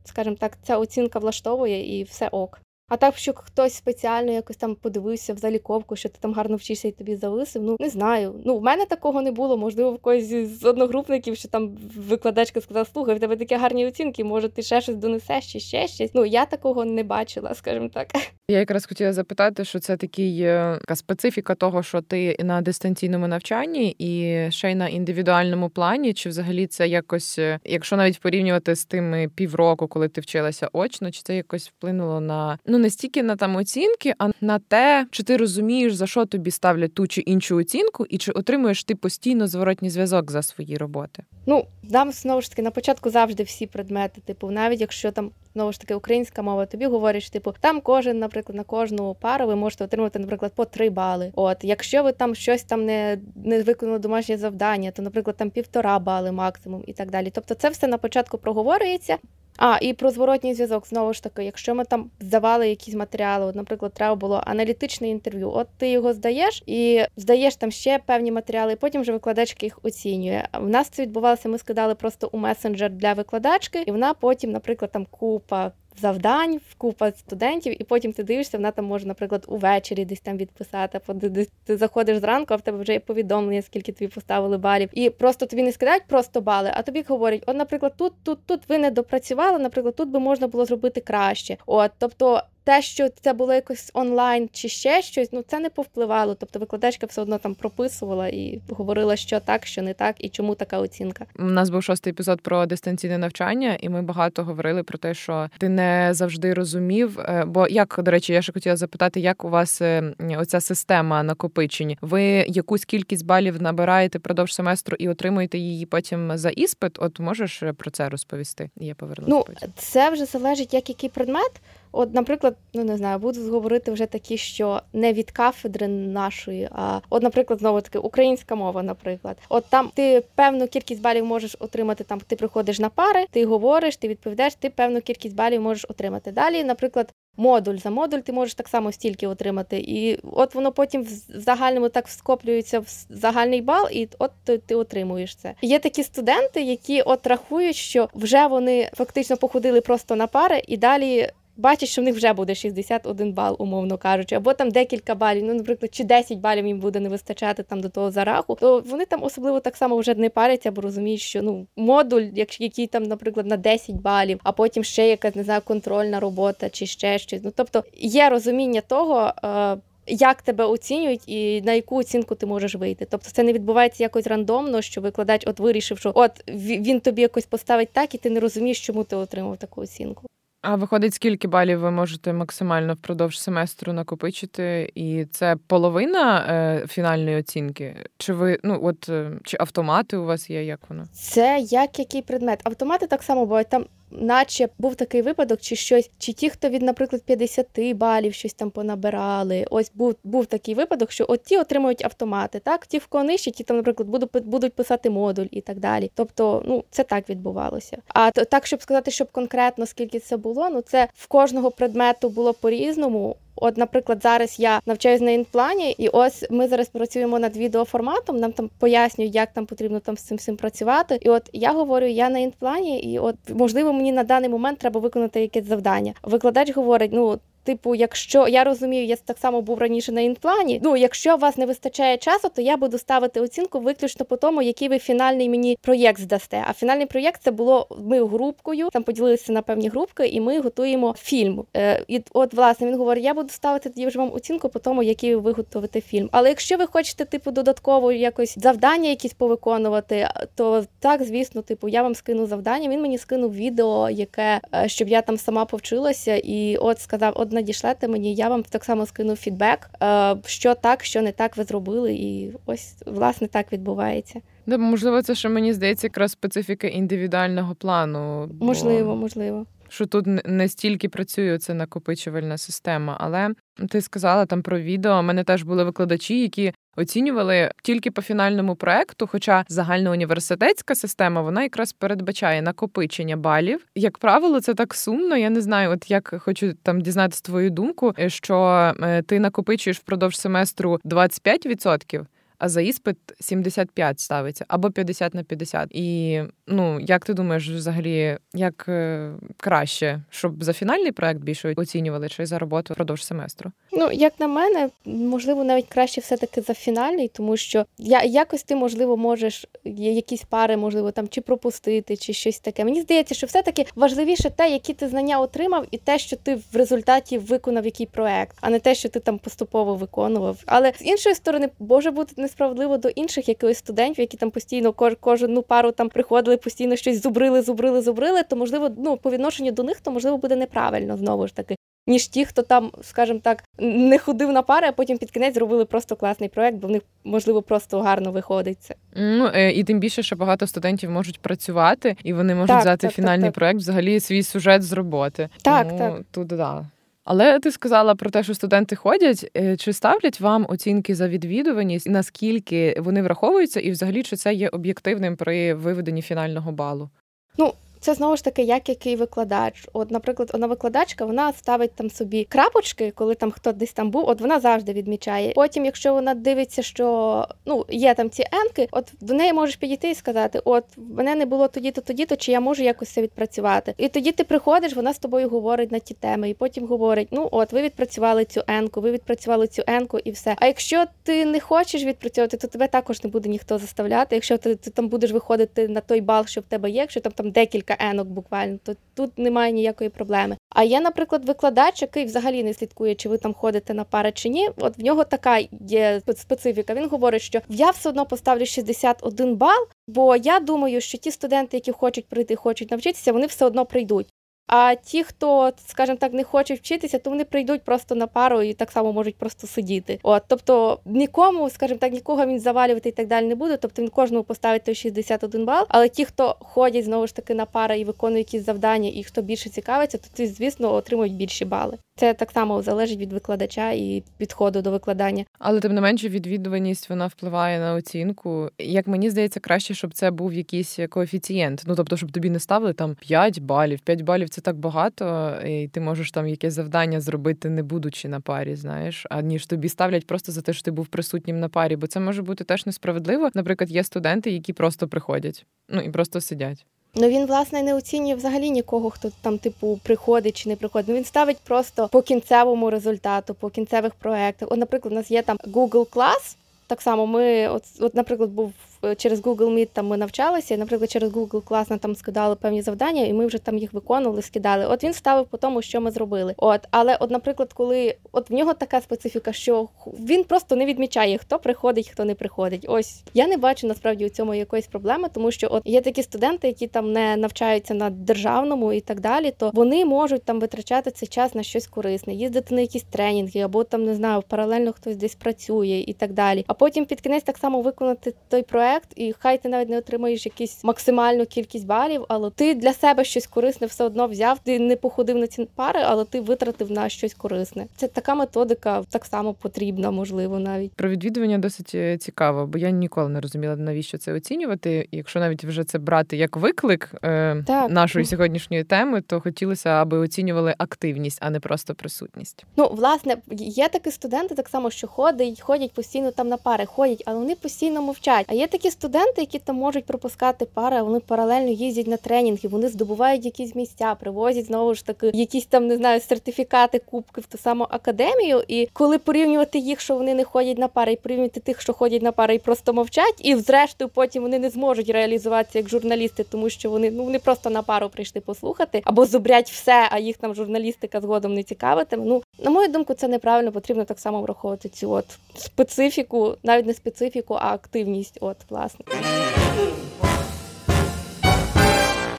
скажімо 0.04 0.36
так, 0.40 0.58
ця 0.62 0.78
оцінка 0.78 1.18
влаштовує 1.18 1.98
і 1.98 2.02
все 2.02 2.28
ок. 2.28 2.60
А 2.88 2.96
так, 2.96 3.16
що 3.16 3.32
хтось 3.32 3.74
спеціально 3.74 4.32
якось 4.32 4.56
там 4.56 4.74
подивився 4.74 5.34
в 5.34 5.36
заліковку, 5.36 5.96
що 5.96 6.08
ти 6.08 6.16
там 6.20 6.32
гарно 6.32 6.56
вчишся 6.56 6.88
і 6.88 6.92
тобі 6.92 7.16
зависив. 7.16 7.62
Ну 7.62 7.76
не 7.80 7.88
знаю. 7.88 8.34
Ну 8.44 8.58
в 8.58 8.62
мене 8.62 8.86
такого 8.86 9.22
не 9.22 9.32
було. 9.32 9.56
Можливо, 9.56 9.92
в 9.92 9.98
когось 9.98 10.24
з 10.60 10.64
одногрупників, 10.64 11.36
що 11.36 11.48
там 11.48 11.76
викладачка 11.96 12.60
сказала, 12.60 12.86
слухай, 12.92 13.14
в 13.14 13.20
тебе 13.20 13.36
такі 13.36 13.54
гарні 13.54 13.86
оцінки, 13.86 14.24
може, 14.24 14.48
ти 14.48 14.62
ще 14.62 14.80
щось 14.80 14.96
донесеш 14.96 15.52
чи 15.52 15.60
ще 15.60 15.88
щось. 15.88 16.10
Ну 16.14 16.26
я 16.26 16.46
такого 16.46 16.84
не 16.84 17.04
бачила, 17.04 17.54
скажімо 17.54 17.88
так. 17.94 18.08
Я 18.50 18.58
якраз 18.58 18.86
хотіла 18.86 19.12
запитати, 19.12 19.64
що 19.64 19.78
це 19.78 19.96
такий 19.96 20.40
е, 20.42 20.78
така 20.80 20.96
специфіка 20.96 21.54
того, 21.54 21.82
що 21.82 22.00
ти 22.00 22.36
на 22.40 22.60
дистанційному 22.60 23.28
навчанні 23.28 23.96
і 23.98 24.40
ще 24.50 24.72
й 24.72 24.74
на 24.74 24.88
індивідуальному 24.88 25.68
плані, 25.68 26.14
чи 26.14 26.28
взагалі 26.28 26.66
це 26.66 26.88
якось, 26.88 27.38
е, 27.38 27.58
якщо 27.64 27.96
навіть 27.96 28.20
порівнювати 28.20 28.74
з 28.74 28.84
тими 28.84 29.30
півроку, 29.34 29.88
коли 29.88 30.08
ти 30.08 30.20
вчилася 30.20 30.68
очно, 30.72 31.10
чи 31.10 31.22
це 31.22 31.36
якось 31.36 31.68
вплинуло 31.68 32.20
на 32.20 32.58
ну 32.66 32.75
не 32.78 32.90
стільки 32.90 33.22
на 33.22 33.36
там 33.36 33.56
оцінки, 33.56 34.14
а 34.18 34.30
на 34.40 34.58
те, 34.58 35.06
чи 35.10 35.22
ти 35.22 35.36
розумієш, 35.36 35.94
за 35.94 36.06
що 36.06 36.26
тобі 36.26 36.50
ставлять 36.50 36.94
ту 36.94 37.06
чи 37.06 37.20
іншу 37.20 37.56
оцінку, 37.56 38.06
і 38.10 38.18
чи 38.18 38.32
отримуєш 38.32 38.84
ти 38.84 38.94
постійно 38.94 39.48
зворотній 39.48 39.90
зв'язок 39.90 40.30
за 40.30 40.42
свої 40.42 40.76
роботи? 40.76 41.22
Ну 41.46 41.66
нам 41.82 42.12
знову 42.12 42.40
ж 42.40 42.50
таки 42.50 42.62
на 42.62 42.70
початку 42.70 43.10
завжди 43.10 43.42
всі 43.42 43.66
предмети, 43.66 44.20
типу, 44.20 44.50
навіть 44.50 44.80
якщо 44.80 45.10
там 45.10 45.30
знову 45.54 45.72
ж 45.72 45.80
таки 45.80 45.94
українська 45.94 46.42
мова, 46.42 46.66
тобі 46.66 46.86
говорять, 46.86 47.30
типу, 47.32 47.54
там 47.60 47.80
кожен, 47.80 48.18
наприклад, 48.18 48.56
на 48.56 48.64
кожну 48.64 49.16
пару 49.20 49.46
ви 49.46 49.56
можете 49.56 49.84
отримати, 49.84 50.18
наприклад, 50.18 50.52
по 50.54 50.64
три 50.64 50.90
бали. 50.90 51.32
От, 51.34 51.56
якщо 51.62 52.02
ви 52.02 52.12
там 52.12 52.34
щось 52.34 52.62
там 52.62 52.84
не 52.84 53.18
не 53.44 53.62
виконали 53.62 53.98
домашнє 53.98 54.38
завдання, 54.38 54.90
то, 54.90 55.02
наприклад, 55.02 55.36
там 55.36 55.50
півтора 55.50 55.98
бали 55.98 56.32
максимум 56.32 56.84
і 56.86 56.92
так 56.92 57.10
далі. 57.10 57.30
Тобто, 57.34 57.54
це 57.54 57.68
все 57.68 57.86
на 57.86 57.98
початку 57.98 58.38
проговорюється. 58.38 59.16
А, 59.58 59.78
і 59.80 59.92
про 59.92 60.10
зворотній 60.10 60.54
зв'язок, 60.54 60.86
знову 60.86 61.12
ж 61.12 61.22
таки, 61.22 61.44
якщо 61.44 61.74
ми 61.74 61.84
там 61.84 62.10
здавали 62.20 62.68
якісь 62.68 62.94
матеріали, 62.94 63.46
от, 63.46 63.54
наприклад, 63.54 63.92
треба 63.94 64.14
було 64.14 64.42
аналітичне 64.46 65.08
інтерв'ю, 65.08 65.50
от 65.54 65.68
ти 65.76 65.90
його 65.90 66.12
здаєш 66.12 66.62
і 66.66 67.02
здаєш 67.16 67.56
там 67.56 67.70
ще 67.70 67.98
певні 68.06 68.32
матеріали, 68.32 68.72
і 68.72 68.76
потім 68.76 69.00
вже 69.00 69.12
викладачка 69.12 69.66
їх 69.66 69.78
оцінює. 69.82 70.44
В 70.60 70.68
нас 70.68 70.88
це 70.88 71.02
відбувалося, 71.02 71.48
ми 71.48 71.58
скидали 71.58 71.94
просто 71.94 72.28
у 72.32 72.38
месенджер 72.38 72.90
для 72.90 73.12
викладачки, 73.12 73.82
і 73.86 73.90
вона 73.90 74.14
потім, 74.14 74.50
наприклад, 74.50 74.92
там 74.92 75.06
купа 75.10 75.72
завдань, 76.00 76.60
в 76.70 76.74
купа 76.74 77.12
студентів, 77.12 77.82
і 77.82 77.84
потім 77.84 78.12
ти 78.12 78.22
дивишся, 78.22 78.58
вона 78.58 78.70
там 78.70 78.84
може, 78.84 79.06
наприклад, 79.06 79.44
увечері 79.48 80.04
десь 80.04 80.20
там 80.20 80.36
відписати, 80.36 81.00
або 81.06 81.28
ти 81.64 81.76
заходиш 81.76 82.18
зранку, 82.18 82.54
а 82.54 82.56
в 82.56 82.60
тебе 82.60 82.78
вже 82.78 82.92
є 82.92 83.00
повідомлення, 83.00 83.62
скільки 83.62 83.92
тобі 83.92 84.08
поставили 84.08 84.58
балів. 84.58 84.88
І 84.92 85.10
просто 85.10 85.46
тобі 85.46 85.62
не 85.62 85.72
скидають 85.72 86.06
просто 86.06 86.40
бали, 86.40 86.70
а 86.74 86.82
тобі 86.82 87.04
говорять, 87.08 87.42
от, 87.46 87.56
наприклад, 87.56 87.92
тут, 87.96 88.12
тут, 88.22 88.38
тут 88.46 88.68
ви 88.68 88.78
не 88.78 88.90
допрацювали, 88.90 89.58
наприклад, 89.58 89.96
тут 89.96 90.08
би 90.08 90.18
можна 90.18 90.46
було 90.46 90.64
зробити 90.64 91.00
краще. 91.00 91.56
От, 91.66 91.90
тобто 91.98 92.42
те, 92.66 92.82
що 92.82 93.08
це 93.20 93.32
було 93.32 93.54
якось 93.54 93.90
онлайн 93.94 94.48
чи 94.52 94.68
ще 94.68 95.02
щось, 95.02 95.28
ну 95.32 95.44
це 95.46 95.58
не 95.58 95.70
повпливало. 95.70 96.34
Тобто 96.34 96.58
викладачка 96.58 97.06
все 97.06 97.22
одно 97.22 97.38
там 97.38 97.54
прописувала 97.54 98.28
і 98.28 98.60
говорила, 98.68 99.16
що 99.16 99.40
так, 99.40 99.66
що 99.66 99.82
не 99.82 99.94
так, 99.94 100.16
і 100.18 100.28
чому 100.28 100.54
така 100.54 100.78
оцінка. 100.78 101.26
У 101.38 101.44
нас 101.44 101.70
був 101.70 101.82
шостий 101.82 102.10
епізод 102.10 102.40
про 102.40 102.66
дистанційне 102.66 103.18
навчання, 103.18 103.76
і 103.80 103.88
ми 103.88 104.02
багато 104.02 104.44
говорили 104.44 104.82
про 104.82 104.98
те, 104.98 105.14
що 105.14 105.48
ти 105.58 105.68
не 105.68 106.08
завжди 106.12 106.54
розумів. 106.54 107.20
Е, 107.20 107.44
бо 107.46 107.68
як 107.68 108.00
до 108.02 108.10
речі, 108.10 108.32
я 108.32 108.42
ще 108.42 108.52
хотіла 108.52 108.76
запитати, 108.76 109.20
як 109.20 109.44
у 109.44 109.48
вас 109.48 109.82
е, 109.82 110.14
оця 110.38 110.60
система 110.60 111.22
накопичень? 111.22 111.96
Ви 112.00 112.22
якусь 112.48 112.84
кількість 112.84 113.26
балів 113.26 113.62
набираєте 113.62 114.18
продовж 114.18 114.54
семестру 114.54 114.96
і 114.98 115.08
отримуєте 115.08 115.58
її 115.58 115.86
потім 115.86 116.36
за 116.36 116.50
іспит? 116.50 116.98
От 116.98 117.20
можеш 117.20 117.62
про 117.76 117.90
це 117.90 118.08
розповісти? 118.08 118.70
Я 118.76 118.94
повернуся. 118.94 119.30
Ну, 119.30 119.44
потім. 119.46 119.72
це 119.76 120.10
вже 120.10 120.24
залежить, 120.24 120.74
як 120.74 120.88
який 120.88 121.10
предмет. 121.10 121.52
От, 121.98 122.14
наприклад, 122.14 122.56
ну 122.74 122.84
не 122.84 122.96
знаю, 122.96 123.18
буду 123.18 123.50
говорити 123.50 123.92
вже 123.92 124.06
такі, 124.06 124.36
що 124.36 124.82
не 124.92 125.12
від 125.12 125.30
кафедри 125.30 125.88
нашої, 125.88 126.68
а 126.72 127.00
от, 127.10 127.22
наприклад, 127.22 127.58
знову 127.58 127.80
таки 127.80 127.98
українська 127.98 128.54
мова, 128.54 128.82
наприклад. 128.82 129.36
От 129.48 129.64
там 129.68 129.90
ти 129.94 130.22
певну 130.34 130.68
кількість 130.68 131.00
балів 131.00 131.26
можеш 131.26 131.56
отримати. 131.58 132.04
Там 132.04 132.20
ти 132.20 132.36
приходиш 132.36 132.78
на 132.78 132.88
пари, 132.88 133.24
ти 133.30 133.44
говориш, 133.44 133.96
ти 133.96 134.08
відповідаєш, 134.08 134.54
ти 134.54 134.70
певну 134.70 135.00
кількість 135.00 135.34
балів 135.34 135.60
можеш 135.60 135.86
отримати. 135.88 136.32
Далі, 136.32 136.64
наприклад. 136.64 137.12
Модуль 137.38 137.76
за 137.76 137.90
модуль 137.90 138.18
ти 138.18 138.32
можеш 138.32 138.54
так 138.54 138.68
само 138.68 138.92
стільки 138.92 139.26
отримати, 139.26 139.78
і 139.78 140.18
от 140.32 140.54
воно 140.54 140.72
потім 140.72 141.02
в 141.02 141.40
загальному 141.40 141.88
так 141.88 142.08
скоплюється 142.08 142.80
в 142.80 142.86
загальний 143.10 143.62
бал, 143.62 143.88
і 143.92 144.08
от 144.18 144.30
ти 144.66 144.74
отримуєш 144.74 145.36
це. 145.36 145.54
Є 145.62 145.78
такі 145.78 146.02
студенти, 146.02 146.62
які 146.62 147.02
от 147.02 147.26
рахують, 147.26 147.76
що 147.76 148.08
вже 148.14 148.46
вони 148.46 148.90
фактично 148.94 149.36
походили 149.36 149.80
просто 149.80 150.16
на 150.16 150.26
пари, 150.26 150.62
і 150.68 150.76
далі 150.76 151.30
бачать, 151.56 151.88
що 151.88 152.02
в 152.02 152.04
них 152.04 152.14
вже 152.14 152.32
буде 152.32 152.54
61 152.54 153.32
бал, 153.32 153.56
умовно 153.58 153.98
кажучи, 153.98 154.34
або 154.34 154.52
там 154.52 154.70
декілька 154.70 155.14
балів, 155.14 155.44
ну, 155.44 155.54
наприклад, 155.54 155.94
чи 155.94 156.04
10 156.04 156.38
балів 156.38 156.66
їм 156.66 156.78
буде 156.78 157.00
не 157.00 157.08
вистачати 157.08 157.62
там 157.62 157.80
до 157.80 157.88
того 157.88 158.10
зараху, 158.10 158.54
то 158.60 158.82
вони 158.86 159.04
там 159.04 159.22
особливо 159.22 159.60
так 159.60 159.76
само 159.76 159.96
вже 159.96 160.14
не 160.14 160.30
паряться, 160.30 160.70
бо 160.70 160.82
розуміють, 160.82 161.20
що 161.20 161.42
ну 161.42 161.66
модуль, 161.76 162.24
який 162.58 162.86
там, 162.86 163.02
наприклад, 163.02 163.46
на 163.46 163.56
10 163.56 163.96
балів, 163.96 164.40
а 164.42 164.52
потім 164.52 164.84
ще 164.84 165.08
якась 165.08 165.34
не 165.34 165.44
знаю, 165.44 165.60
контрольна 165.64 166.20
робота 166.20 166.70
чи 166.70 166.86
ще 166.86 167.18
щось. 167.18 167.40
Ну 167.44 167.52
тобто 167.56 167.84
є 167.94 168.28
розуміння 168.28 168.80
того. 168.80 169.32
Е, 169.44 169.76
як 170.08 170.42
тебе 170.42 170.64
оцінюють 170.64 171.28
і 171.28 171.62
на 171.62 171.72
яку 171.72 171.96
оцінку 171.96 172.34
ти 172.34 172.46
можеш 172.46 172.74
вийти. 172.74 173.06
Тобто 173.10 173.30
це 173.30 173.42
не 173.42 173.52
відбувається 173.52 174.02
якось 174.02 174.26
рандомно, 174.26 174.82
що 174.82 175.00
викладач 175.00 175.42
от 175.46 175.60
вирішив, 175.60 175.98
що 175.98 176.12
от 176.14 176.30
він 176.48 177.00
тобі 177.00 177.22
якось 177.22 177.46
поставить 177.46 177.88
так, 177.92 178.14
і 178.14 178.18
ти 178.18 178.30
не 178.30 178.40
розумієш, 178.40 178.86
чому 178.86 179.04
ти 179.04 179.16
отримав 179.16 179.56
таку 179.56 179.80
оцінку. 179.80 180.26
А 180.68 180.74
виходить, 180.76 181.14
скільки 181.14 181.48
балів 181.48 181.78
ви 181.78 181.90
можете 181.90 182.32
максимально 182.32 182.94
впродовж 182.94 183.40
семестру 183.40 183.92
накопичити, 183.92 184.90
і 184.94 185.24
це 185.30 185.56
половина 185.66 186.46
е, 186.48 186.86
фінальної 186.86 187.36
оцінки? 187.36 187.96
Чи 188.18 188.32
ви 188.32 188.58
ну 188.62 188.80
от 188.82 189.08
е, 189.08 189.30
чи 189.44 189.56
автомати 189.60 190.16
у 190.16 190.24
вас 190.24 190.50
є? 190.50 190.64
Як 190.64 190.80
воно? 190.88 191.04
Це 191.12 191.58
як 191.60 191.98
який 191.98 192.22
предмет? 192.22 192.60
Автомати 192.64 193.06
так 193.06 193.22
само 193.22 193.40
бувають. 193.40 193.68
Там 193.68 193.84
наче 194.10 194.68
був 194.78 194.94
такий 194.94 195.22
випадок, 195.22 195.60
чи 195.60 195.76
щось, 195.76 196.10
чи 196.18 196.32
ті, 196.32 196.50
хто 196.50 196.68
від, 196.68 196.82
наприклад, 196.82 197.22
50 197.22 197.94
балів 197.94 198.34
щось 198.34 198.54
там 198.54 198.70
понабирали. 198.70 199.66
Ось 199.70 199.90
був 199.94 200.14
був 200.24 200.46
такий 200.46 200.74
випадок, 200.74 201.12
що 201.12 201.26
от 201.28 201.42
ті 201.42 201.58
отримують 201.58 202.04
автомати, 202.04 202.58
так 202.58 202.86
ті 202.86 202.98
в 202.98 203.06
кого 203.06 203.24
нижче, 203.24 203.50
ті 203.50 203.64
там, 203.64 203.76
наприклад, 203.76 204.08
будуть 204.08 204.46
будуть 204.46 204.72
писати 204.72 205.10
модуль 205.10 205.46
і 205.50 205.60
так 205.60 205.78
далі. 205.78 206.10
Тобто, 206.14 206.62
ну 206.66 206.84
це 206.90 207.02
так 207.04 207.30
відбувалося. 207.30 207.98
А 208.08 208.30
так, 208.30 208.66
щоб 208.66 208.82
сказати, 208.82 209.10
щоб 209.10 209.30
конкретно 209.32 209.86
скільки 209.86 210.18
це 210.18 210.36
було, 210.36 210.70
ну 210.70 210.80
це 210.80 211.08
в 211.14 211.26
кожного 211.26 211.70
предмету 211.70 212.28
було 212.28 212.54
по 212.54 212.70
різному. 212.70 213.36
От, 213.56 213.76
наприклад, 213.76 214.22
зараз 214.22 214.60
я 214.60 214.80
навчаюсь 214.86 215.20
на 215.20 215.30
інплані, 215.30 215.94
і 215.98 216.08
ось 216.08 216.44
ми 216.50 216.68
зараз 216.68 216.88
працюємо 216.88 217.38
над 217.38 217.56
відеоформатом. 217.56 218.36
Нам 218.36 218.52
там 218.52 218.70
пояснюють, 218.78 219.34
як 219.34 219.52
там 219.52 219.66
потрібно 219.66 220.00
там 220.00 220.16
з 220.16 220.22
цим 220.22 220.36
всім 220.36 220.56
працювати. 220.56 221.18
І 221.22 221.28
от 221.28 221.50
я 221.52 221.72
говорю, 221.72 222.06
я 222.06 222.30
на 222.30 222.38
інплані, 222.38 223.00
і 223.00 223.18
от 223.18 223.36
можливо 223.48 223.92
мені 223.92 224.12
на 224.12 224.24
даний 224.24 224.48
момент 224.48 224.78
треба 224.78 225.00
виконати 225.00 225.40
якесь 225.40 225.66
завдання. 225.66 226.12
Викладач 226.22 226.76
говорить: 226.76 227.10
ну 227.12 227.38
Типу, 227.66 227.94
якщо 227.94 228.48
я 228.48 228.64
розумію, 228.64 229.04
я 229.04 229.16
так 229.16 229.38
само 229.38 229.62
був 229.62 229.78
раніше 229.78 230.12
на 230.12 230.20
інплані. 230.20 230.80
Ну, 230.84 230.96
якщо 230.96 231.34
у 231.34 231.38
вас 231.38 231.56
не 231.56 231.66
вистачає 231.66 232.16
часу, 232.16 232.48
то 232.54 232.62
я 232.62 232.76
буду 232.76 232.98
ставити 232.98 233.40
оцінку 233.40 233.80
виключно 233.80 234.24
по 234.24 234.36
тому, 234.36 234.62
який 234.62 234.88
ви 234.88 234.98
фінальний 234.98 235.48
мені 235.48 235.78
проєкт 235.82 236.20
здасте. 236.20 236.64
А 236.68 236.72
фінальний 236.72 237.06
проєкт 237.06 237.42
це 237.42 237.50
було 237.50 237.86
ми 237.98 238.26
групкою, 238.26 238.88
там 238.92 239.02
поділилися 239.02 239.52
на 239.52 239.62
певні 239.62 239.88
групки, 239.88 240.26
і 240.26 240.40
ми 240.40 240.60
готуємо 240.60 241.14
фільм. 241.18 241.64
Е, 241.76 242.04
І 242.08 242.22
от 242.32 242.54
власне 242.54 242.86
він 242.86 242.98
говорить: 242.98 243.24
я 243.24 243.34
буду 243.34 243.48
ставити 243.48 243.90
тоді 243.90 244.06
вже 244.06 244.18
вам 244.18 244.32
оцінку 244.34 244.68
по 244.68 244.78
тому, 244.78 245.02
який 245.02 245.34
ви 245.34 245.40
виготовите 245.40 246.00
фільм. 246.00 246.28
Але 246.32 246.48
якщо 246.48 246.76
ви 246.76 246.86
хочете, 246.86 247.24
типу, 247.24 247.50
додатково 247.50 248.12
якось 248.12 248.58
завдання, 248.58 249.10
якісь 249.10 249.32
повиконувати, 249.32 250.28
то 250.54 250.84
так, 250.98 251.22
звісно, 251.22 251.62
типу, 251.62 251.88
я 251.88 252.02
вам 252.02 252.14
скину 252.14 252.46
завдання. 252.46 252.88
Він 252.88 253.02
мені 253.02 253.18
скинув 253.18 253.54
відео, 253.54 254.10
яке 254.10 254.60
е, 254.74 254.88
щоб 254.88 255.08
я 255.08 255.22
там 255.22 255.36
сама 255.36 255.64
повчилася, 255.64 256.36
і 256.36 256.76
от 256.76 257.00
сказав: 257.00 257.32
от 257.36 257.55
надішлете 257.56 258.08
мені, 258.08 258.34
я 258.34 258.48
вам 258.48 258.62
так 258.62 258.84
само 258.84 259.06
скину 259.06 259.36
фідбек, 259.36 259.90
е, 260.02 260.36
що 260.46 260.74
так, 260.74 261.04
що 261.04 261.22
не 261.22 261.32
так 261.32 261.56
ви 261.56 261.64
зробили, 261.64 262.14
і 262.14 262.52
ось 262.66 262.94
власне 263.06 263.48
так 263.48 263.72
відбувається. 263.72 264.40
Да, 264.66 264.78
можливо, 264.78 265.22
це 265.22 265.34
що 265.34 265.50
мені 265.50 265.72
здається, 265.72 266.06
якраз 266.06 266.32
специфіка 266.32 266.86
індивідуального 266.86 267.74
плану. 267.74 268.46
Бо... 268.46 268.66
Можливо, 268.66 269.16
можливо. 269.16 269.66
Що 269.88 270.06
тут 270.06 270.26
не 270.44 270.68
стільки 270.68 271.08
працює 271.08 271.58
ця 271.58 271.74
накопичувальна 271.74 272.58
система, 272.58 273.16
але 273.20 273.50
ти 273.88 274.00
сказала 274.00 274.46
там 274.46 274.62
про 274.62 274.80
відео. 274.80 275.18
У 275.18 275.22
мене 275.22 275.44
теж 275.44 275.62
були 275.62 275.84
викладачі, 275.84 276.40
які 276.40 276.72
оцінювали 276.96 277.70
тільки 277.82 278.10
по 278.10 278.22
фінальному 278.22 278.76
проекту. 278.76 279.26
Хоча 279.26 279.64
загальноуніверситетська 279.68 280.94
система 280.94 281.40
вона 281.40 281.62
якраз 281.62 281.92
передбачає 281.92 282.62
накопичення 282.62 283.36
балів. 283.36 283.86
Як 283.94 284.18
правило, 284.18 284.60
це 284.60 284.74
так 284.74 284.94
сумно. 284.94 285.36
Я 285.36 285.50
не 285.50 285.60
знаю, 285.60 285.90
от 285.90 286.10
як 286.10 286.34
хочу 286.38 286.74
там 286.82 287.00
дізнатися 287.00 287.42
твою 287.42 287.70
думку, 287.70 288.14
що 288.26 288.56
е, 289.02 289.22
ти 289.22 289.40
накопичуєш 289.40 289.98
впродовж 289.98 290.36
семестру 290.36 291.00
25%, 291.04 292.26
а 292.58 292.68
за 292.68 292.80
іспит 292.80 293.16
75 293.40 294.20
ставиться 294.20 294.64
або 294.68 294.90
50 294.90 295.34
на 295.34 295.42
50. 295.42 295.88
І 295.90 296.40
ну 296.66 297.00
як 297.00 297.24
ти 297.24 297.34
думаєш, 297.34 297.68
взагалі, 297.68 298.38
як 298.54 298.84
е, 298.88 299.32
краще, 299.56 300.22
щоб 300.30 300.64
за 300.64 300.72
фінальний 300.72 301.12
проект 301.12 301.40
більше 301.40 301.74
оцінювали 301.76 302.28
чи 302.28 302.46
за 302.46 302.58
роботу 302.58 302.94
впродовж 302.94 303.24
семестру? 303.24 303.72
Ну 303.92 304.10
як 304.12 304.40
на 304.40 304.46
мене, 304.46 304.90
можливо, 305.04 305.64
навіть 305.64 305.86
краще 305.88 306.20
все 306.20 306.36
таки 306.36 306.60
за 306.60 306.74
фінальний, 306.74 307.28
тому 307.28 307.56
що 307.56 307.86
я 307.98 308.22
якось 308.22 308.62
ти 308.62 308.76
можливо 308.76 309.16
можеш 309.16 309.66
якісь 309.84 310.42
пари, 310.42 310.76
можливо, 310.76 311.10
там 311.10 311.28
чи 311.28 311.40
пропустити, 311.40 312.16
чи 312.16 312.32
щось 312.32 312.58
таке. 312.58 312.84
Мені 312.84 313.00
здається, 313.02 313.34
що 313.34 313.46
все 313.46 313.62
таки 313.62 313.86
важливіше 313.94 314.50
те, 314.50 314.70
які 314.70 314.94
ти 314.94 315.08
знання 315.08 315.40
отримав, 315.40 315.86
і 315.90 315.98
те, 315.98 316.18
що 316.18 316.36
ти 316.36 316.54
в 316.54 316.76
результаті 316.76 317.38
виконав 317.38 317.84
який 317.84 318.06
проект, 318.06 318.56
а 318.60 318.70
не 318.70 318.78
те, 318.78 318.94
що 318.94 319.08
ти 319.08 319.20
там 319.20 319.38
поступово 319.38 319.94
виконував. 319.94 320.58
Але 320.66 320.92
з 320.98 321.02
іншої 321.06 321.34
сторони, 321.34 321.68
може 321.78 322.10
бути 322.10 322.42
несправедливо 322.46 322.96
до 322.96 323.08
інших 323.08 323.48
якихось 323.48 323.78
студентів, 323.78 324.20
які 324.20 324.36
там 324.36 324.50
постійно 324.50 324.92
кожну 325.20 325.62
пару 325.62 325.92
там 325.92 326.08
приходили, 326.08 326.56
постійно 326.56 326.96
щось 326.96 327.22
зубрили, 327.22 327.62
зубрили, 327.62 328.02
зубрили, 328.02 328.42
то 328.42 328.56
можливо, 328.56 328.90
ну 328.98 329.16
по 329.16 329.30
відношенню 329.30 329.72
до 329.72 329.82
них, 329.82 330.00
то 330.00 330.10
можливо 330.10 330.38
буде 330.38 330.56
неправильно 330.56 331.16
знову 331.16 331.46
ж 331.46 331.54
таки. 331.54 331.76
Ніж 332.08 332.28
ті, 332.28 332.44
хто 332.44 332.62
там, 332.62 332.90
скажімо 333.02 333.40
так, 333.42 333.64
не 333.78 334.18
ходив 334.18 334.52
на 334.52 334.62
пари, 334.62 334.86
а 334.86 334.92
потім 334.92 335.18
під 335.18 335.30
кінець 335.30 335.54
зробили 335.54 335.84
просто 335.84 336.16
класний 336.16 336.48
проект, 336.48 336.76
бо 336.76 336.88
в 336.88 336.90
них 336.90 337.02
можливо 337.24 337.62
просто 337.62 338.00
гарно 338.00 338.32
виходить 338.32 338.78
це. 338.80 338.94
Ну 339.16 339.50
е, 339.54 339.72
і 339.72 339.84
тим 339.84 340.00
більше, 340.00 340.22
що 340.22 340.36
багато 340.36 340.66
студентів 340.66 341.10
можуть 341.10 341.40
працювати, 341.40 342.16
і 342.24 342.32
вони 342.32 342.54
можуть 342.54 342.68
так, 342.68 342.80
взяти 342.80 343.06
так, 343.06 343.16
фінальний 343.16 343.48
так, 343.48 343.54
проект, 343.54 343.78
взагалі 343.78 344.20
свій 344.20 344.42
сюжет 344.42 344.82
з 344.82 344.92
роботи. 344.92 345.48
Так, 345.62 345.88
Тому 345.88 345.98
так. 345.98 346.22
тут 346.30 346.46
да. 346.46 346.86
Але 347.26 347.58
ти 347.58 347.70
сказала 347.70 348.14
про 348.14 348.30
те, 348.30 348.42
що 348.42 348.54
студенти 348.54 348.96
ходять. 348.96 349.50
Е, 349.56 349.76
чи 349.76 349.92
ставлять 349.92 350.40
вам 350.40 350.66
оцінки 350.68 351.14
за 351.14 351.28
відвідуваність? 351.28 352.08
Наскільки 352.08 352.96
вони 352.98 353.22
враховуються, 353.22 353.80
і 353.80 353.90
взагалі 353.90 354.22
чи 354.22 354.36
це 354.36 354.54
є 354.54 354.68
об'єктивним 354.68 355.36
при 355.36 355.74
виведенні 355.74 356.22
фінального 356.22 356.72
балу? 356.72 357.10
Ну 357.58 357.72
це 358.06 358.14
знову 358.14 358.36
ж 358.36 358.44
таки, 358.44 358.62
як 358.62 358.88
який 358.88 359.16
викладач. 359.16 359.88
От, 359.92 360.10
наприклад, 360.10 360.50
одна 360.54 360.66
викладачка 360.66 361.24
вона 361.24 361.52
ставить 361.52 361.92
там 361.94 362.10
собі 362.10 362.44
крапочки, 362.44 363.12
коли 363.14 363.34
там 363.34 363.50
хто 363.50 363.72
десь 363.72 363.92
там 363.92 364.10
був, 364.10 364.28
от 364.28 364.40
вона 364.40 364.60
завжди 364.60 364.92
відмічає. 364.92 365.52
Потім, 365.54 365.84
якщо 365.84 366.12
вона 366.12 366.34
дивиться, 366.34 366.82
що 366.82 367.46
ну 367.64 367.84
є 367.88 368.14
там 368.14 368.30
ці 368.30 368.44
енки, 368.52 368.88
от 368.90 369.12
до 369.20 369.34
неї 369.34 369.52
можеш 369.52 369.76
підійти 369.76 370.10
і 370.10 370.14
сказати: 370.14 370.60
От 370.64 370.84
мене 370.96 371.34
не 371.34 371.46
було 371.46 371.68
тоді-то, 371.68 372.00
тоді-то, 372.00 372.36
чи 372.36 372.52
я 372.52 372.60
можу 372.60 372.82
якось 372.82 373.08
це 373.08 373.22
відпрацювати. 373.22 373.94
І 373.98 374.08
тоді 374.08 374.32
ти 374.32 374.44
приходиш, 374.44 374.96
вона 374.96 375.12
з 375.12 375.18
тобою 375.18 375.48
говорить 375.48 375.92
на 375.92 375.98
ті 375.98 376.14
теми, 376.14 376.50
і 376.50 376.54
потім 376.54 376.86
говорить: 376.86 377.28
ну 377.30 377.48
от 377.52 377.72
ви 377.72 377.82
відпрацювали 377.82 378.44
цю 378.44 378.62
енку, 378.66 379.00
ви 379.00 379.10
відпрацювали 379.10 379.66
цю 379.66 379.82
енку, 379.86 380.18
і 380.18 380.30
все. 380.30 380.56
А 380.58 380.66
якщо 380.66 381.04
ти 381.22 381.44
не 381.44 381.60
хочеш 381.60 382.04
відпрацьовувати, 382.04 382.56
то 382.56 382.66
тебе 382.66 382.88
також 382.88 383.24
не 383.24 383.30
буде 383.30 383.48
ніхто 383.48 383.78
заставляти. 383.78 384.36
Якщо 384.36 384.58
ти, 384.58 384.74
ти 384.74 384.90
там 384.90 385.08
будеш 385.08 385.32
виходити 385.32 385.88
на 385.88 386.00
той 386.00 386.20
бал, 386.20 386.46
що 386.46 386.60
в 386.60 386.64
тебе 386.64 386.90
є, 386.90 387.00
якщо 387.00 387.20
там 387.20 387.32
там 387.32 387.50
декілька 387.50 387.95
енок 388.00 388.28
буквально, 388.28 388.78
то 388.82 388.96
тут 389.14 389.38
немає 389.38 389.72
ніякої 389.72 390.10
проблеми. 390.10 390.56
А 390.70 390.82
є, 390.82 391.00
наприклад, 391.00 391.44
викладач, 391.44 392.02
який 392.02 392.24
взагалі 392.24 392.62
не 392.62 392.74
слідкує, 392.74 393.14
чи 393.14 393.28
ви 393.28 393.38
там 393.38 393.54
ходите 393.54 393.94
на 393.94 394.04
пари 394.04 394.32
чи 394.32 394.48
ні. 394.48 394.68
От 394.76 394.98
в 394.98 395.04
нього 395.04 395.24
така 395.24 395.58
є 395.80 396.20
специфіка. 396.36 396.94
Він 396.94 397.08
говорить, 397.08 397.42
що 397.42 397.60
я 397.68 397.90
все 397.90 398.08
одно 398.08 398.26
поставлю 398.26 398.66
61 398.66 399.56
бал, 399.56 399.88
бо 400.08 400.36
я 400.36 400.60
думаю, 400.60 401.00
що 401.00 401.18
ті 401.18 401.30
студенти, 401.30 401.76
які 401.76 401.92
хочуть 401.92 402.28
прийти, 402.28 402.56
хочуть 402.56 402.90
навчитися, 402.90 403.32
вони 403.32 403.46
все 403.46 403.66
одно 403.66 403.86
прийдуть. 403.86 404.28
А 404.66 404.94
ті, 404.94 405.24
хто, 405.24 405.72
скажімо 405.86 406.18
так, 406.20 406.32
не 406.32 406.44
хочуть 406.44 406.78
вчитися, 406.78 407.18
то 407.18 407.30
вони 407.30 407.44
прийдуть 407.44 407.84
просто 407.84 408.14
на 408.14 408.26
пару 408.26 408.62
і 408.62 408.74
так 408.74 408.90
само 408.90 409.12
можуть 409.12 409.36
просто 409.36 409.66
сидіти. 409.66 410.18
От, 410.22 410.42
тобто 410.48 410.98
нікому, 411.04 411.70
скажімо 411.70 411.98
так, 411.98 412.12
нікого 412.12 412.46
він 412.46 412.60
завалювати 412.60 413.08
і 413.08 413.12
так 413.12 413.26
далі 413.26 413.46
не 413.46 413.54
буде. 413.54 413.76
Тобто 413.76 414.02
він 414.02 414.08
кожному 414.08 414.44
поставить 414.44 414.84
той 414.84 414.94
61 414.94 415.64
бал. 415.64 415.86
Але 415.88 416.08
ті, 416.08 416.24
хто 416.24 416.56
ходять 416.60 417.04
знову 417.04 417.26
ж 417.26 417.36
таки 417.36 417.54
на 417.54 417.64
пари 417.64 417.98
і 417.98 418.04
виконують 418.04 418.54
якісь 418.54 418.66
завдання, 418.66 419.10
і 419.14 419.24
хто 419.24 419.42
більше 419.42 419.70
цікавиться, 419.70 420.18
то 420.18 420.24
ті, 420.34 420.46
звісно, 420.46 420.94
отримують 420.94 421.34
більші 421.34 421.64
бали. 421.64 421.98
Це 422.18 422.34
так 422.34 422.50
само 422.50 422.82
залежить 422.82 423.18
від 423.18 423.32
викладача 423.32 423.90
і 423.90 424.22
підходу 424.38 424.82
до 424.82 424.90
викладання. 424.90 425.44
Але 425.58 425.80
тим 425.80 425.94
не 425.94 426.00
менше 426.00 426.28
відвідуваність 426.28 427.10
вона 427.10 427.26
впливає 427.26 427.78
на 427.78 427.94
оцінку. 427.94 428.70
Як 428.78 429.06
мені 429.06 429.30
здається, 429.30 429.60
краще, 429.60 429.94
щоб 429.94 430.14
це 430.14 430.30
був 430.30 430.52
якийсь 430.52 430.98
коефіцієнт. 431.10 431.82
Ну 431.86 431.94
тобто, 431.94 432.16
щоб 432.16 432.32
тобі 432.32 432.50
не 432.50 432.60
ставили 432.60 432.92
там 432.92 433.16
5 433.20 433.58
балів, 433.58 434.00
5 434.00 434.20
балів 434.20 434.48
це 434.56 434.62
так 434.62 434.76
багато, 434.76 435.54
і 435.66 435.88
ти 435.88 436.00
можеш 436.00 436.30
там 436.30 436.48
якесь 436.48 436.74
завдання 436.74 437.20
зробити, 437.20 437.70
не 437.70 437.82
будучи 437.82 438.28
на 438.28 438.40
парі, 438.40 438.76
знаєш, 438.76 439.26
а 439.30 439.42
ніж 439.42 439.66
тобі 439.66 439.88
ставлять 439.88 440.26
просто 440.26 440.52
за 440.52 440.62
те, 440.62 440.72
що 440.72 440.82
ти 440.82 440.90
був 440.90 441.06
присутнім 441.06 441.60
на 441.60 441.68
парі, 441.68 441.96
бо 441.96 442.06
це 442.06 442.20
може 442.20 442.42
бути 442.42 442.64
теж 442.64 442.86
несправедливо. 442.86 443.50
Наприклад, 443.54 443.90
є 443.90 444.04
студенти, 444.04 444.50
які 444.50 444.72
просто 444.72 445.08
приходять, 445.08 445.66
ну 445.88 446.00
і 446.00 446.10
просто 446.10 446.40
сидять. 446.40 446.86
Ну 447.14 447.28
він 447.28 447.46
власне 447.46 447.82
не 447.82 447.94
оцінює 447.94 448.34
взагалі 448.34 448.70
нікого, 448.70 449.10
хто 449.10 449.30
там, 449.42 449.58
типу, 449.58 450.00
приходить 450.02 450.56
чи 450.56 450.68
не 450.68 450.76
приходить. 450.76 451.08
Ну 451.08 451.14
він 451.14 451.24
ставить 451.24 451.58
просто 451.58 452.08
по 452.08 452.22
кінцевому 452.22 452.90
результату, 452.90 453.54
по 453.54 453.70
кінцевих 453.70 454.14
проектах. 454.14 454.68
От, 454.72 454.78
наприклад, 454.78 455.12
у 455.12 455.16
нас 455.16 455.30
є 455.30 455.42
там 455.42 455.56
Google 455.66 456.10
Class, 456.10 456.56
так 456.86 457.02
само 457.02 457.26
ми, 457.26 457.68
от, 457.68 457.82
от, 458.00 458.14
наприклад, 458.14 458.50
був 458.50 458.72
через 459.14 459.40
Google 459.40 459.74
Meet 459.74 459.88
там 459.92 460.06
ми 460.06 460.16
навчалися, 460.16 460.74
і, 460.74 460.76
наприклад, 460.76 461.10
через 461.10 461.32
Google 461.32 461.62
класно 461.62 461.98
там 461.98 462.16
скидали 462.16 462.54
певні 462.54 462.82
завдання, 462.82 463.24
і 463.24 463.32
ми 463.32 463.46
вже 463.46 463.58
там 463.58 463.78
їх 463.78 463.92
виконували, 463.92 464.42
скидали. 464.42 464.86
От 464.86 465.04
він 465.04 465.12
ставив 465.12 465.46
по 465.46 465.56
тому, 465.56 465.82
що 465.82 466.00
ми 466.00 466.10
зробили. 466.10 466.54
От, 466.56 466.80
але, 466.90 467.16
от, 467.20 467.30
наприклад, 467.30 467.72
коли 467.72 468.16
от 468.32 468.50
в 468.50 468.54
нього 468.54 468.72
така 468.72 469.00
специфіка, 469.00 469.52
що 469.52 469.88
він 470.06 470.44
просто 470.44 470.76
не 470.76 470.86
відмічає, 470.86 471.38
хто 471.38 471.58
приходить, 471.58 472.08
хто 472.08 472.24
не 472.24 472.34
приходить. 472.34 472.86
Ось 472.88 473.22
я 473.34 473.46
не 473.46 473.56
бачу 473.56 473.86
насправді 473.86 474.26
у 474.26 474.28
цьому 474.28 474.54
якоїсь 474.54 474.86
проблеми, 474.86 475.28
тому 475.34 475.50
що 475.50 475.68
от 475.70 475.82
є 475.84 476.00
такі 476.00 476.22
студенти, 476.22 476.68
які 476.68 476.86
там 476.86 477.12
не 477.12 477.36
навчаються 477.36 477.94
на 477.94 478.10
державному 478.10 478.92
і 478.92 479.00
так 479.00 479.20
далі, 479.20 479.52
то 479.58 479.70
вони 479.74 480.04
можуть 480.04 480.44
там 480.44 480.60
витрачати 480.60 481.10
цей 481.10 481.28
час 481.28 481.54
на 481.54 481.62
щось 481.62 481.86
корисне, 481.86 482.34
їздити 482.34 482.74
на 482.74 482.80
якісь 482.80 483.02
тренінги, 483.02 483.60
або 483.60 483.84
там 483.84 484.04
не 484.04 484.14
знаю, 484.14 484.42
паралельно 484.48 484.92
хтось 484.92 485.16
десь 485.16 485.34
працює 485.34 486.04
і 486.06 486.12
так 486.12 486.32
далі. 486.32 486.64
А 486.66 486.74
потім 486.74 487.04
під 487.04 487.20
кінець 487.20 487.42
так 487.42 487.58
само 487.58 487.80
виконати 487.82 488.34
той 488.48 488.62
проект, 488.62 488.95
і 489.16 489.34
хай 489.38 489.62
ти 489.62 489.68
навіть 489.68 489.88
не 489.88 489.98
отримаєш 489.98 490.46
якісь 490.46 490.84
максимальну 490.84 491.46
кількість 491.46 491.86
балів, 491.86 492.24
але 492.28 492.50
ти 492.50 492.74
для 492.74 492.92
себе 492.92 493.24
щось 493.24 493.46
корисне 493.46 493.86
все 493.86 494.04
одно 494.04 494.26
взяв. 494.26 494.58
Ти 494.58 494.78
не 494.78 494.96
походив 494.96 495.36
на 495.36 495.46
ці 495.46 495.68
пари, 495.74 496.00
але 496.04 496.24
ти 496.24 496.40
витратив 496.40 496.90
на 496.90 497.08
щось 497.08 497.34
корисне. 497.34 497.86
Це 497.96 498.08
така 498.08 498.34
методика 498.34 499.02
так 499.10 499.24
само 499.24 499.54
потрібна, 499.54 500.10
можливо, 500.10 500.58
навіть 500.58 500.92
про 500.92 501.08
відвідування 501.08 501.58
досить 501.58 501.94
е, 501.94 502.18
цікаво, 502.18 502.66
бо 502.66 502.78
я 502.78 502.90
ніколи 502.90 503.28
не 503.28 503.40
розуміла 503.40 503.76
навіщо 503.76 504.18
це 504.18 504.32
оцінювати. 504.32 505.08
Якщо 505.12 505.40
навіть 505.40 505.64
вже 505.64 505.84
це 505.84 505.98
брати 505.98 506.36
як 506.36 506.56
виклик 506.56 507.14
е, 507.24 507.64
нашої 507.88 508.24
сьогоднішньої 508.24 508.84
теми, 508.84 509.20
то 509.20 509.40
хотілося, 509.40 509.90
аби 509.90 510.18
оцінювали 510.18 510.74
активність, 510.78 511.38
а 511.40 511.50
не 511.50 511.60
просто 511.60 511.94
присутність. 511.94 512.64
Ну 512.76 512.88
власне 512.92 513.36
є 513.58 513.88
такі 513.88 514.10
студенти, 514.10 514.54
так 514.54 514.68
само 514.68 514.90
що 514.90 515.06
ходять, 515.06 515.60
ходять 515.60 515.92
постійно 515.92 516.30
там 516.30 516.48
на 516.48 516.56
пари, 516.56 516.86
ходять, 516.86 517.22
але 517.26 517.38
вони 517.38 517.54
постійно 517.54 518.02
мовчать. 518.02 518.46
А 518.48 518.54
є 518.54 518.66
такі 518.76 518.90
студенти, 518.90 519.40
які 519.40 519.58
там 519.58 519.76
можуть 519.76 520.04
пропускати 520.04 520.64
пари, 520.64 521.02
вони 521.02 521.20
паралельно 521.20 521.70
їздять 521.70 522.06
на 522.06 522.16
тренінги, 522.16 522.68
вони 522.68 522.88
здобувають 522.88 523.44
якісь 523.44 523.74
місця, 523.74 524.14
привозять 524.14 524.66
знову 524.66 524.94
ж 524.94 525.06
таки 525.06 525.30
якісь 525.34 525.66
там 525.66 525.86
не 525.86 525.96
знаю 525.96 526.20
сертифікати, 526.20 526.98
кубки 526.98 527.40
в 527.40 527.46
ту 527.46 527.58
саму 527.58 527.86
академію. 527.90 528.62
І 528.68 528.88
коли 528.92 529.18
порівнювати 529.18 529.78
їх, 529.78 530.00
що 530.00 530.16
вони 530.16 530.34
не 530.34 530.44
ходять 530.44 530.78
на 530.78 530.88
пари, 530.88 531.12
і 531.12 531.16
порівнювати 531.16 531.60
тих, 531.60 531.80
що 531.80 531.92
ходять 531.92 532.22
на 532.22 532.32
пари 532.32 532.54
і 532.54 532.58
просто 532.58 532.92
мовчать, 532.92 533.34
і 533.38 533.56
зрештою 533.56 534.10
потім 534.14 534.42
вони 534.42 534.58
не 534.58 534.70
зможуть 534.70 535.10
реалізуватися 535.10 535.78
як 535.78 535.88
журналісти, 535.88 536.44
тому 536.44 536.70
що 536.70 536.90
вони 536.90 537.10
ну 537.10 537.24
вони 537.24 537.38
просто 537.38 537.70
на 537.70 537.82
пару 537.82 538.08
прийшли 538.08 538.40
послухати 538.40 539.02
або 539.04 539.26
зубрять 539.26 539.70
все, 539.70 540.08
а 540.10 540.18
їх 540.18 540.36
там 540.36 540.54
журналістика 540.54 541.20
згодом 541.20 541.54
не 541.54 541.62
цікавитиме. 541.62 542.24
Ну 542.26 542.42
на 542.58 542.70
мою 542.70 542.88
думку, 542.88 543.14
це 543.14 543.28
неправильно 543.28 543.72
потрібно 543.72 544.04
так 544.04 544.20
само 544.20 544.42
враховувати 544.42 544.88
цю 544.88 545.10
от 545.10 545.24
специфіку, 545.54 546.54
навіть 546.62 546.86
не 546.86 546.94
специфіку, 546.94 547.54
а 547.54 547.74
активність. 547.74 548.38
От 548.40 548.56
власне. 548.70 549.04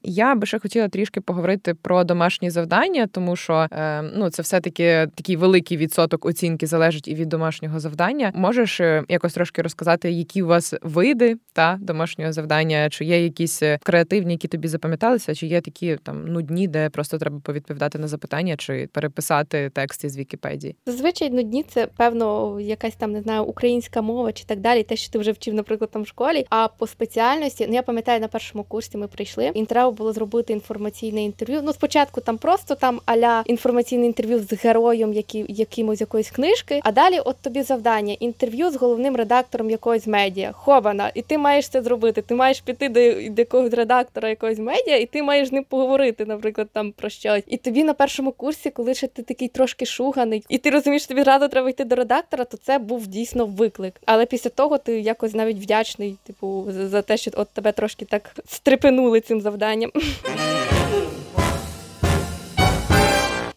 Я 0.09 0.35
би 0.35 0.45
ще 0.45 0.59
хотіла 0.59 0.87
трішки 0.87 1.21
поговорити 1.21 1.73
про 1.73 2.03
домашні 2.03 2.49
завдання, 2.49 3.07
тому 3.11 3.35
що 3.35 3.67
е, 3.71 4.01
ну 4.01 4.29
це 4.29 4.41
все 4.41 4.59
таки 4.59 5.07
такий 5.15 5.35
великий 5.35 5.77
відсоток 5.77 6.25
оцінки 6.25 6.67
залежить 6.67 7.07
і 7.07 7.15
від 7.15 7.29
домашнього 7.29 7.79
завдання. 7.79 8.31
Можеш 8.35 8.79
е, 8.79 9.03
якось 9.09 9.33
трошки 9.33 9.61
розказати, 9.61 10.11
які 10.11 10.43
у 10.43 10.47
вас 10.47 10.73
види 10.81 11.35
та 11.53 11.77
домашнього 11.81 12.31
завдання, 12.33 12.89
чи 12.89 13.05
є 13.05 13.23
якісь 13.23 13.63
е, 13.63 13.79
креативні, 13.83 14.33
які 14.33 14.47
тобі 14.47 14.67
запам'яталися, 14.67 15.35
чи 15.35 15.47
є 15.47 15.61
такі 15.61 15.97
там 16.03 16.27
нудні, 16.27 16.67
де 16.67 16.89
просто 16.89 17.17
треба 17.17 17.39
повідповідати 17.39 17.99
на 17.99 18.07
запитання, 18.07 18.55
чи 18.57 18.89
переписати 18.93 19.69
тексти 19.69 20.09
з 20.09 20.17
Вікіпедії? 20.17 20.75
Зазвичай 20.85 21.29
нудні 21.29 21.63
це 21.63 21.87
певно 21.97 22.59
якась 22.59 22.95
там 22.95 23.11
не 23.11 23.21
знаю 23.21 23.43
українська 23.43 24.01
мова 24.01 24.31
чи 24.31 24.45
так 24.45 24.59
далі. 24.59 24.83
Те, 24.83 24.95
що 24.95 25.11
ти 25.11 25.19
вже 25.19 25.31
вчив, 25.31 25.53
наприклад, 25.53 25.91
там 25.91 26.01
в 26.01 26.07
школі. 26.07 26.45
А 26.49 26.67
по 26.67 26.87
спеціальності, 26.87 27.65
ну 27.67 27.73
я 27.73 27.81
пам'ятаю, 27.81 28.19
на 28.19 28.27
першому 28.27 28.63
курсі 28.63 28.97
ми 28.97 29.07
прийшли. 29.07 29.51
Треба 29.69 29.96
було 29.97 30.13
зробити 30.13 30.53
інформаційне 30.53 31.23
інтерв'ю. 31.23 31.61
Ну, 31.63 31.73
спочатку 31.73 32.21
там 32.21 32.37
просто 32.37 32.75
там 32.75 33.01
аля 33.05 33.43
інформаційне 33.45 34.05
інтерв'ю 34.05 34.39
з 34.39 34.53
героєм, 34.53 35.13
які 35.13 35.45
якимось 35.49 36.01
якоїсь 36.01 36.31
книжки. 36.31 36.79
А 36.83 36.91
далі, 36.91 37.19
от 37.19 37.35
тобі 37.41 37.61
завдання: 37.61 38.15
інтерв'ю 38.19 38.71
з 38.71 38.75
головним 38.75 39.15
редактором 39.15 39.69
якогось 39.69 40.07
медіа. 40.07 40.51
Хована, 40.51 41.11
і 41.13 41.21
ти 41.21 41.37
маєш 41.37 41.69
це 41.69 41.81
зробити. 41.81 42.21
Ти 42.21 42.35
маєш 42.35 42.61
піти 42.61 42.89
до, 42.89 43.33
до 43.33 43.41
якогось 43.41 43.73
редактора 43.73 44.29
якогось 44.29 44.57
медіа, 44.57 44.97
і 44.97 45.05
ти 45.05 45.23
маєш 45.23 45.47
з 45.47 45.51
ним 45.51 45.63
поговорити, 45.63 46.25
наприклад, 46.25 46.67
там 46.73 46.91
про 46.91 47.09
щось. 47.09 47.43
І 47.47 47.57
тобі 47.57 47.83
на 47.83 47.93
першому 47.93 48.31
курсі, 48.31 48.69
коли 48.69 48.93
ще 48.93 49.07
ти 49.07 49.23
такий 49.23 49.47
трошки 49.47 49.85
шуганий, 49.85 50.43
і 50.49 50.57
ти 50.57 50.69
розумієш, 50.69 51.03
що 51.03 51.09
тобі 51.09 51.23
радо 51.23 51.47
треба 51.47 51.69
йти 51.69 51.83
до 51.83 51.95
редактора, 51.95 52.45
то 52.45 52.57
це 52.57 52.79
був 52.79 53.07
дійсно 53.07 53.45
виклик. 53.45 53.93
Але 54.05 54.25
після 54.25 54.49
того 54.49 54.77
ти 54.77 54.99
якось 54.99 55.33
навіть 55.33 55.57
вдячний, 55.57 56.17
типу, 56.23 56.65
за 56.71 57.01
те, 57.01 57.17
що 57.17 57.31
от 57.35 57.49
тебе 57.49 57.71
трошки 57.71 58.05
так 58.05 58.35
стрепенули 58.47 59.21
цим 59.21 59.41
завданням. 59.41 59.86
вниманием. 59.93 60.76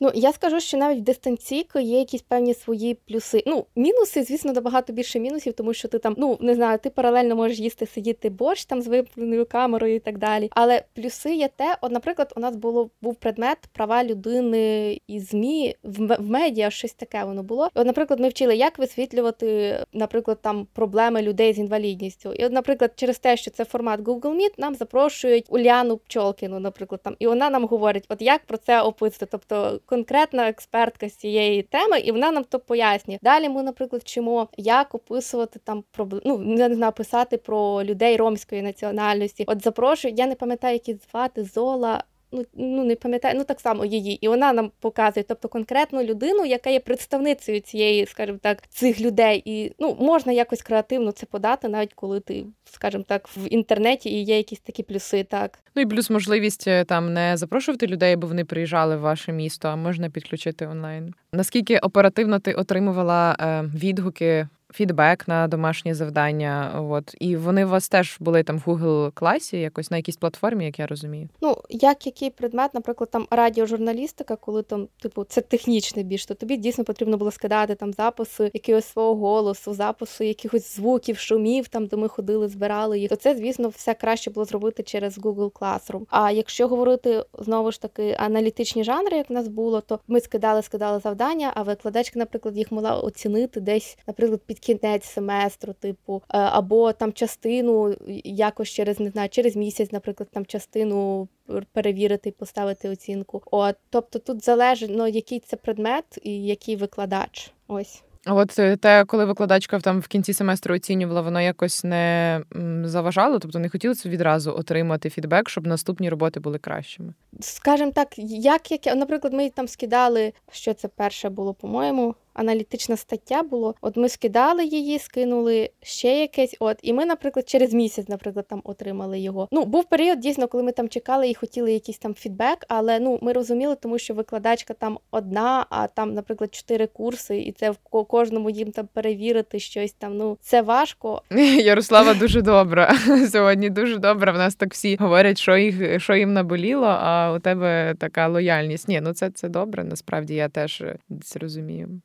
Ну 0.03 0.11
я 0.15 0.33
скажу, 0.33 0.61
що 0.61 0.77
навіть 0.77 0.99
в 0.99 1.03
дистанційку 1.03 1.79
є 1.79 1.99
якісь 1.99 2.23
певні 2.23 2.55
свої 2.55 2.95
плюси. 2.95 3.43
Ну, 3.47 3.67
мінуси, 3.77 4.23
звісно, 4.23 4.53
набагато 4.53 4.93
більше 4.93 5.21
мінусів, 5.21 5.53
тому 5.53 5.75
що 5.75 5.89
ти 5.89 5.99
там, 5.99 6.15
ну 6.19 6.39
не 6.41 6.55
знаю, 6.55 6.79
ти 6.79 6.91
паралельно 6.91 7.37
можеш 7.37 7.59
їсти, 7.59 7.87
сидіти 7.87 8.31
борщ 8.31 8.65
там 8.65 8.83
з 8.83 8.87
випленою 8.87 9.47
камерою 9.47 9.95
і 9.95 9.99
так 9.99 10.19
далі. 10.19 10.49
Але 10.51 10.83
плюси 10.95 11.35
є 11.35 11.49
те, 11.57 11.77
от, 11.81 11.93
наприклад, 11.93 12.33
у 12.37 12.41
нас 12.41 12.57
було 12.57 12.91
був 13.03 13.15
предмет 13.15 13.59
права 13.73 14.05
людини 14.05 14.99
і 15.07 15.21
змі 15.21 15.77
в, 15.83 16.17
в 16.17 16.31
медіа, 16.31 16.71
щось 16.71 16.93
таке 16.93 17.25
воно 17.25 17.43
було. 17.43 17.69
От, 17.75 17.87
наприклад, 17.87 18.21
ми 18.21 18.29
вчили, 18.29 18.57
як 18.57 18.79
висвітлювати, 18.79 19.79
наприклад, 19.93 20.39
там 20.43 20.67
проблеми 20.73 21.23
людей 21.23 21.53
з 21.53 21.59
інвалідністю. 21.59 22.33
І, 22.33 22.45
от, 22.45 22.53
наприклад, 22.53 22.93
через 22.97 23.19
те, 23.19 23.37
що 23.37 23.51
це 23.51 23.65
формат 23.65 24.01
Google 24.01 24.37
Meet, 24.37 24.55
нам 24.59 24.75
запрошують 24.75 25.47
Уляну 25.49 25.97
Пчолкіну, 25.97 26.61
наприклад, 26.61 27.01
там, 27.05 27.17
і 27.19 27.27
вона 27.27 27.51
нам 27.51 27.65
говорить, 27.65 28.05
от 28.09 28.23
як 28.23 28.45
про 28.45 28.57
це 28.57 28.81
описати, 28.81 29.27
тобто 29.31 29.81
конкретна 29.91 30.49
експертка 30.49 31.09
з 31.09 31.15
цієї 31.15 31.63
теми, 31.63 31.99
і 31.99 32.13
вона 32.13 32.31
нам 32.31 32.45
то 32.45 32.61
пояснює. 32.61 33.19
Далі 33.23 33.49
ми, 33.49 33.63
наприклад, 33.63 34.03
вчимо, 34.03 34.49
як 34.57 34.95
описувати 34.95 35.59
там 35.65 35.85
проблем, 35.91 36.23
ну 36.25 36.39
не 36.39 36.75
знаю, 36.75 36.93
про 37.37 37.85
людей 37.85 38.17
ромської 38.17 38.63
національності. 38.63 39.45
От 39.47 39.65
запрошую, 39.65 40.15
я 40.17 40.27
не 40.27 40.35
пам'ятаю, 40.35 40.73
які 40.73 40.95
звати 40.95 41.45
Зола 41.45 42.05
ну 42.33 42.45
ну 42.55 42.85
не 42.85 42.97
пам'ятаю, 42.97 43.35
ну 43.39 43.45
так 43.45 43.61
само 43.61 43.85
її, 43.85 44.25
і 44.25 44.29
вона 44.29 44.53
нам 44.53 44.71
показує, 44.81 45.25
тобто 45.29 45.49
конкретну 45.49 46.03
людину, 46.03 46.45
яка 46.45 46.71
є 46.71 46.81
представницею 46.81 47.61
цієї, 47.61 48.07
скажімо 48.07 48.39
так, 48.43 48.69
цих 48.69 49.01
людей. 49.01 49.43
І 49.45 49.73
ну 49.79 49.97
можна 50.01 50.33
якось 50.33 50.63
креативно 50.63 51.13
це 51.13 51.27
подати, 51.27 51.69
навіть 51.69 51.95
коли 51.95 52.21
ти, 52.21 52.45
скажімо 52.65 53.05
так, 53.09 53.29
в 53.37 53.47
інтернеті 53.51 54.11
і 54.11 54.25
є 54.25 54.37
якісь 54.37 54.61
такі 54.61 54.83
плюси. 54.83 55.25
Так 55.25 55.59
ну 55.75 55.83
і 55.83 55.87
плюс 55.87 56.11
можливість 56.11 56.69
е, 56.69 56.85
там 56.85 57.13
не 57.13 57.37
запрошувати 57.37 57.87
людей, 57.87 58.17
бо 58.17 58.27
вони 58.27 58.45
приїжджали 58.45 58.97
в 58.97 59.01
ваше 59.01 59.33
місто, 59.33 59.69
а 59.69 59.77
можна 59.77 60.11
підключити 60.11 60.67
онлайн. 60.67 61.15
Наскільки 61.33 61.79
оперативно 61.79 62.39
ти 62.39 62.53
отримувала 62.53 63.37
е, 63.41 63.63
відгуки 63.63 64.49
фідбек 64.73 65.29
на 65.29 65.49
домашні 65.49 65.95
завдання. 65.95 66.81
От 66.91 67.15
і 67.21 67.37
вони 67.37 67.65
у 67.65 67.69
вас 67.69 67.89
теж 67.89 68.17
були 68.21 68.43
там 68.43 68.59
в 68.59 68.63
Google 68.71 69.13
класі, 69.15 69.61
якось 69.61 69.91
на 69.91 69.97
якійсь 69.97 70.17
платформі, 70.17 70.65
як 70.65 70.79
я 70.79 70.87
розумію. 70.87 71.29
Ну 71.41 71.57
як 71.71 72.07
який 72.07 72.31
предмет, 72.31 72.75
наприклад, 72.75 73.11
там 73.11 73.27
радіожурналістика, 73.31 74.37
коли 74.37 74.63
там, 74.63 74.89
типу, 75.03 75.25
це 75.25 75.41
технічне 75.41 76.03
більш, 76.03 76.27
то 76.27 76.35
тобі 76.35 76.57
дійсно 76.57 76.85
потрібно 76.85 77.17
було 77.17 77.31
скидати 77.31 77.75
там 77.75 77.93
записи 77.93 78.51
якогось 78.55 78.85
свого 78.85 79.15
голосу, 79.15 79.75
записи 79.75 80.27
якихось 80.27 80.77
звуків, 80.77 81.19
шумів, 81.19 81.69
там 81.69 81.87
де 81.87 81.97
ми 81.97 82.09
ходили, 82.09 82.49
збирали 82.49 82.99
їх. 82.99 83.11
То 83.11 83.17
це, 83.17 83.37
звісно, 83.37 83.69
все 83.69 83.95
краще 83.95 84.31
було 84.31 84.45
зробити 84.45 84.83
через 84.83 85.19
Google 85.19 85.53
Classroom. 85.53 86.03
А 86.09 86.31
якщо 86.31 86.69
говорити 86.69 87.25
знову 87.39 87.73
ж 87.73 87.83
таки 87.83 88.17
аналітичні 88.19 88.85
жанри, 88.85 89.17
як 89.17 89.31
в 89.31 89.33
нас 89.33 89.49
було, 89.49 89.81
то 89.81 90.01
ми 90.09 90.21
скидали, 90.21 90.63
скидали 90.63 91.01
завдання, 91.01 91.53
а 91.55 91.63
викладачка, 91.63 92.19
наприклад, 92.19 92.57
їх 92.57 92.73
могла 92.73 93.01
оцінити 93.01 93.61
десь, 93.61 93.99
наприклад, 94.07 94.41
під 94.47 94.60
кінець 94.61 95.05
семестру, 95.05 95.73
типу, 95.73 96.23
е, 96.29 96.39
або 96.39 96.93
там 96.93 97.13
частину 97.13 97.97
якось 98.25 98.69
через 98.69 99.01
не 99.01 99.11
знаю, 99.11 99.29
через 99.29 99.57
місяць, 99.57 99.93
наприклад, 99.93 100.29
там 100.33 100.47
частину 100.47 101.29
перевірити 101.73 102.29
і 102.29 102.33
поставити 102.33 102.89
оцінку. 102.89 103.43
От, 103.51 103.77
тобто 103.91 104.19
тут 104.19 104.45
залежить 104.45 104.91
ну, 104.95 105.07
який 105.09 105.41
це 105.41 105.57
предмет 105.57 106.05
і 106.23 106.45
який 106.45 106.77
викладач. 106.77 107.53
Ось. 107.69 108.03
А 108.25 108.35
от 108.35 108.59
е, 108.59 108.77
те, 108.77 109.05
коли 109.05 109.25
викладачка 109.25 109.81
там 109.81 110.01
в 110.01 110.09
кінці 110.09 110.33
семестру 110.33 110.75
оцінювала, 110.75 111.21
воно 111.21 111.41
якось 111.41 111.85
не 111.85 112.43
заважало, 112.85 113.39
тобто 113.39 113.59
не 113.59 113.69
хотілося 113.69 114.09
відразу 114.09 114.53
отримати 114.53 115.11
фідбек, 115.11 115.49
щоб 115.49 115.67
наступні 115.67 116.11
роботи 116.11 116.41
були 116.41 116.59
кращими. 116.59 117.15
Скажем 117.41 117.93
так, 117.93 118.09
як 118.19 118.71
як 118.71 118.97
наприклад, 118.97 119.33
ми 119.33 119.51
там 119.51 119.69
скидали, 119.69 120.33
що 120.53 120.75
це 120.75 120.89
перше 120.89 121.29
було, 121.29 121.55
по-моєму. 121.55 122.15
Аналітична 122.35 122.97
стаття 122.97 123.43
було. 123.43 123.75
От 123.81 123.97
ми 123.97 124.09
скидали 124.09 124.65
її, 124.65 124.99
скинули 124.99 125.71
ще 125.83 126.21
якесь. 126.21 126.57
От, 126.61 126.79
і 126.83 126.93
ми, 126.93 127.07
наприклад, 127.07 127.49
через 127.49 127.75
місяць, 127.75 128.09
наприклад, 128.09 128.47
там 128.49 128.61
отримали 128.65 129.21
його. 129.21 129.49
Ну, 129.53 129.65
був 129.65 129.85
період, 129.85 130.19
дійсно, 130.19 130.49
коли 130.49 130.63
ми 130.63 130.73
там 130.73 130.89
чекали 130.89 131.29
і 131.29 131.35
хотіли 131.35 131.73
якийсь 131.73 131.99
там 131.99 132.15
фідбек, 132.15 132.65
але 132.69 133.01
ну 133.01 133.19
ми 133.23 133.33
розуміли, 133.33 133.77
тому 133.81 133.99
що 133.99 134.15
викладачка 134.15 134.75
там 134.75 134.99
одна, 135.11 135.67
а 135.71 135.87
там, 135.87 136.15
наприклад, 136.15 136.55
чотири 136.55 136.87
курси, 136.87 137.39
і 137.39 137.53
це 137.53 137.71
в 137.71 137.77
кожному 138.09 138.51
їм 138.51 138.73
там 138.73 138.89
перевірити 138.93 139.59
щось 139.59 139.93
там. 139.93 140.17
Ну 140.17 140.39
це 140.41 140.63
важко. 140.63 141.23
Ярослава 141.65 142.15
дуже 142.15 142.43
добра. 142.43 142.95
Сьогодні 143.31 143.71
дуже 143.71 143.99
добра. 143.99 144.33
В 144.33 144.37
нас 144.37 144.55
так 144.55 144.73
всі 144.73 144.97
говорять, 144.97 145.39
що 145.39 145.57
їх 145.57 146.03
що 146.03 146.15
їм 146.15 146.33
наболіло, 146.33 146.87
а 146.87 147.33
у 147.33 147.39
тебе 147.39 147.95
така 147.99 148.29
лояльність. 148.29 148.89
Ні, 148.89 149.01
ну 149.01 149.13
це 149.13 149.31
це 149.31 149.49
добре. 149.49 149.85
Насправді 149.85 150.35
я 150.35 150.49
теж 150.49 150.85
десь 151.09 151.37
розумію. 151.37 152.01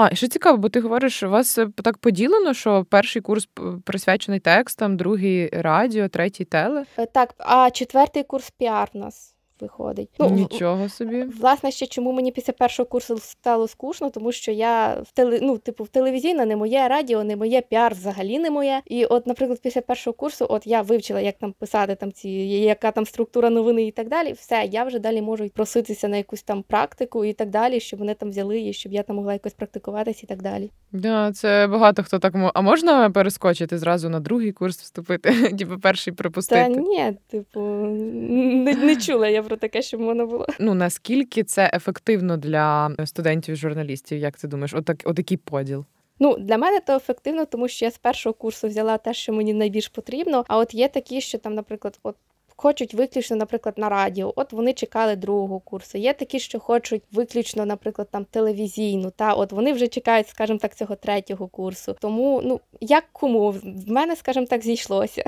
А, 0.00 0.14
що 0.14 0.28
цікаво, 0.28 0.58
бо 0.58 0.68
ти 0.68 0.80
говориш, 0.80 1.22
у 1.22 1.30
вас 1.30 1.58
е, 1.58 1.68
так 1.84 1.98
поділено, 1.98 2.54
що 2.54 2.84
перший 2.84 3.22
курс 3.22 3.48
присвячений 3.84 4.40
текстам, 4.40 4.96
другий 4.96 5.48
радіо, 5.48 6.08
третій 6.08 6.44
теле? 6.44 6.84
Е, 6.98 7.06
так, 7.06 7.34
а 7.38 7.70
четвертий 7.70 8.22
курс 8.22 8.50
піар 8.50 8.88
нас 8.94 9.34
виходить. 9.60 10.08
Ну, 10.18 10.30
Нічого 10.30 10.88
собі. 10.88 11.22
Власне, 11.22 11.70
ще 11.70 11.86
чому 11.86 12.12
мені 12.12 12.32
після 12.32 12.52
першого 12.52 12.88
курсу 12.88 13.18
стало 13.18 13.68
скучно, 13.68 14.10
тому 14.10 14.32
що 14.32 14.52
я 14.52 15.02
в 15.02 15.12
теле, 15.12 15.38
ну, 15.42 15.58
типу, 15.58 15.84
в 15.84 15.88
телевізійна 15.88 16.44
не 16.44 16.56
моє, 16.56 16.88
радіо 16.88 17.24
не 17.24 17.36
моє, 17.36 17.60
піар 17.60 17.94
взагалі 17.94 18.38
не 18.38 18.50
моє. 18.50 18.82
І 18.86 19.04
от, 19.04 19.26
наприклад, 19.26 19.60
після 19.62 19.80
першого 19.80 20.14
курсу, 20.14 20.46
от 20.48 20.66
я 20.66 20.82
вивчила, 20.82 21.20
як 21.20 21.38
там 21.38 21.52
писати 21.52 21.94
там 21.94 22.12
ці, 22.12 22.28
яка 22.28 22.90
там 22.90 23.06
структура 23.06 23.50
новини 23.50 23.86
і 23.86 23.90
так 23.90 24.08
далі. 24.08 24.32
Все, 24.32 24.68
я 24.70 24.84
вже 24.84 24.98
далі 24.98 25.22
можу 25.22 25.48
проситися 25.48 26.08
на 26.08 26.16
якусь 26.16 26.42
там 26.42 26.62
практику 26.62 27.24
і 27.24 27.32
так 27.32 27.50
далі, 27.50 27.80
щоб 27.80 27.98
вони 27.98 28.14
там 28.14 28.30
взяли 28.30 28.60
і 28.60 28.72
щоб 28.72 28.92
я 28.92 29.02
там 29.02 29.16
могла 29.16 29.32
якось 29.32 29.52
практикуватись 29.52 30.22
і 30.22 30.26
так 30.26 30.42
далі. 30.42 30.70
Да, 30.92 31.32
це 31.32 31.66
багато 31.66 32.02
хто 32.02 32.18
так 32.18 32.34
мо. 32.34 32.52
А 32.54 32.60
можна 32.60 33.10
перескочити 33.10 33.78
зразу 33.78 34.08
на 34.08 34.20
другий 34.20 34.52
курс 34.52 34.78
вступити? 34.78 35.52
Типу 35.58 35.78
перший 35.78 36.12
пропустити? 36.12 36.74
Та 36.74 36.80
ні, 36.80 37.12
типу, 37.30 37.60
не, 37.60 38.74
не 38.74 38.96
чула 38.96 39.28
я 39.28 39.42
про 39.48 39.56
таке, 39.56 39.82
щоб 39.82 40.00
можна 40.00 40.26
було. 40.26 40.46
Ну 40.58 40.74
наскільки 40.74 41.44
це 41.44 41.70
ефективно 41.74 42.36
для 42.36 42.90
студентів 43.04 43.52
і 43.52 43.56
журналістів? 43.56 44.18
Як 44.18 44.36
ти 44.36 44.48
думаєш? 44.48 44.74
Отак, 44.74 45.02
отакий 45.04 45.36
поділ? 45.36 45.84
Ну, 46.20 46.36
для 46.38 46.58
мене 46.58 46.80
то 46.80 46.96
ефективно, 46.96 47.44
тому 47.44 47.68
що 47.68 47.84
я 47.84 47.90
з 47.90 47.98
першого 47.98 48.34
курсу 48.34 48.68
взяла 48.68 48.98
те, 48.98 49.14
що 49.14 49.32
мені 49.32 49.54
найбільш 49.54 49.88
потрібно. 49.88 50.44
А 50.48 50.58
от 50.58 50.74
є 50.74 50.88
такі, 50.88 51.20
що 51.20 51.38
там, 51.38 51.54
наприклад, 51.54 51.98
от. 52.02 52.16
Хочуть 52.60 52.94
виключно, 52.94 53.36
наприклад, 53.36 53.78
на 53.78 53.88
радіо, 53.88 54.32
от 54.36 54.52
вони 54.52 54.72
чекали 54.72 55.16
другого 55.16 55.60
курсу. 55.60 55.98
Є 55.98 56.12
такі, 56.12 56.38
що 56.38 56.60
хочуть 56.60 57.02
виключно, 57.12 57.66
наприклад, 57.66 58.08
там 58.10 58.24
телевізійну. 58.24 59.10
Та 59.10 59.32
от 59.32 59.52
вони 59.52 59.72
вже 59.72 59.88
чекають, 59.88 60.28
скажімо 60.28 60.58
так, 60.58 60.74
цього 60.74 60.96
третього 60.96 61.48
курсу. 61.48 61.96
Тому 62.00 62.40
ну 62.44 62.60
як 62.80 63.04
кому 63.12 63.50
в 63.50 63.90
мене, 63.90 64.16
скажімо 64.16 64.46
так, 64.46 64.62
зійшлося. 64.62 65.24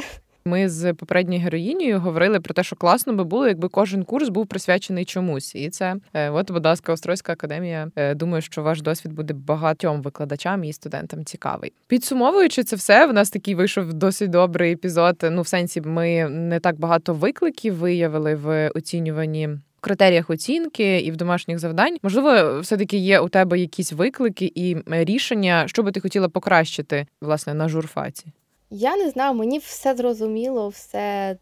Ми 0.51 0.69
з 0.69 0.93
попередньою 0.95 1.41
героїнею 1.41 2.01
говорили 2.01 2.41
про 2.41 2.55
те, 2.55 2.63
що 2.63 2.77
класно 2.77 3.13
би 3.13 3.25
було, 3.25 3.49
якби 3.49 3.69
кожен 3.69 4.05
курс 4.05 4.29
був 4.29 4.47
присвячений 4.47 5.05
чомусь. 5.05 5.55
І 5.55 5.71
це 5.71 5.97
е, 6.15 6.31
от, 6.31 6.51
будь 6.51 6.65
ласка, 6.65 6.93
Острозька 6.93 7.33
академія. 7.33 7.89
Е, 7.97 8.15
думаю, 8.15 8.43
що 8.43 8.63
ваш 8.63 8.83
досвід 8.83 9.13
буде 9.13 9.35
багатьом 9.35 10.03
викладачам 10.03 10.65
і 10.65 10.73
студентам 10.73 11.25
цікавий. 11.25 11.73
Підсумовуючи 11.87 12.65
це 12.65 12.77
все, 12.77 13.07
в 13.07 13.13
нас 13.13 13.31
такий 13.31 13.55
вийшов 13.55 13.93
досить 13.93 14.31
добрий 14.31 14.73
епізод. 14.73 15.17
Ну, 15.31 15.43
в 15.43 15.47
сенсі, 15.47 15.81
ми 15.81 16.29
не 16.29 16.61
так 16.61 16.79
багато 16.79 17.15
викликів 17.15 17.75
виявили 17.75 18.35
в 18.35 18.71
оцінюванні. 18.75 19.49
В 19.79 19.81
критеріях 19.81 20.31
оцінки 20.31 21.01
і 21.01 21.11
в 21.11 21.17
домашніх 21.17 21.59
завдань 21.59 21.97
можливо, 22.03 22.61
все 22.61 22.77
таки 22.77 22.97
є 22.97 23.21
у 23.21 23.29
тебе 23.29 23.59
якісь 23.59 23.93
виклики 23.93 24.53
і 24.55 24.77
рішення, 24.87 25.69
що 25.69 25.83
би 25.83 25.93
ти 25.93 26.01
хотіла 26.01 26.29
покращити 26.29 27.07
власне 27.21 27.55
на 27.55 27.69
журфаці. 27.69 28.27
Я 28.71 28.97
не 28.97 29.11
знаю, 29.11 29.35
мені 29.35 29.59
все 29.59 29.95
зрозуміло, 29.95 30.69
все 30.69 31.37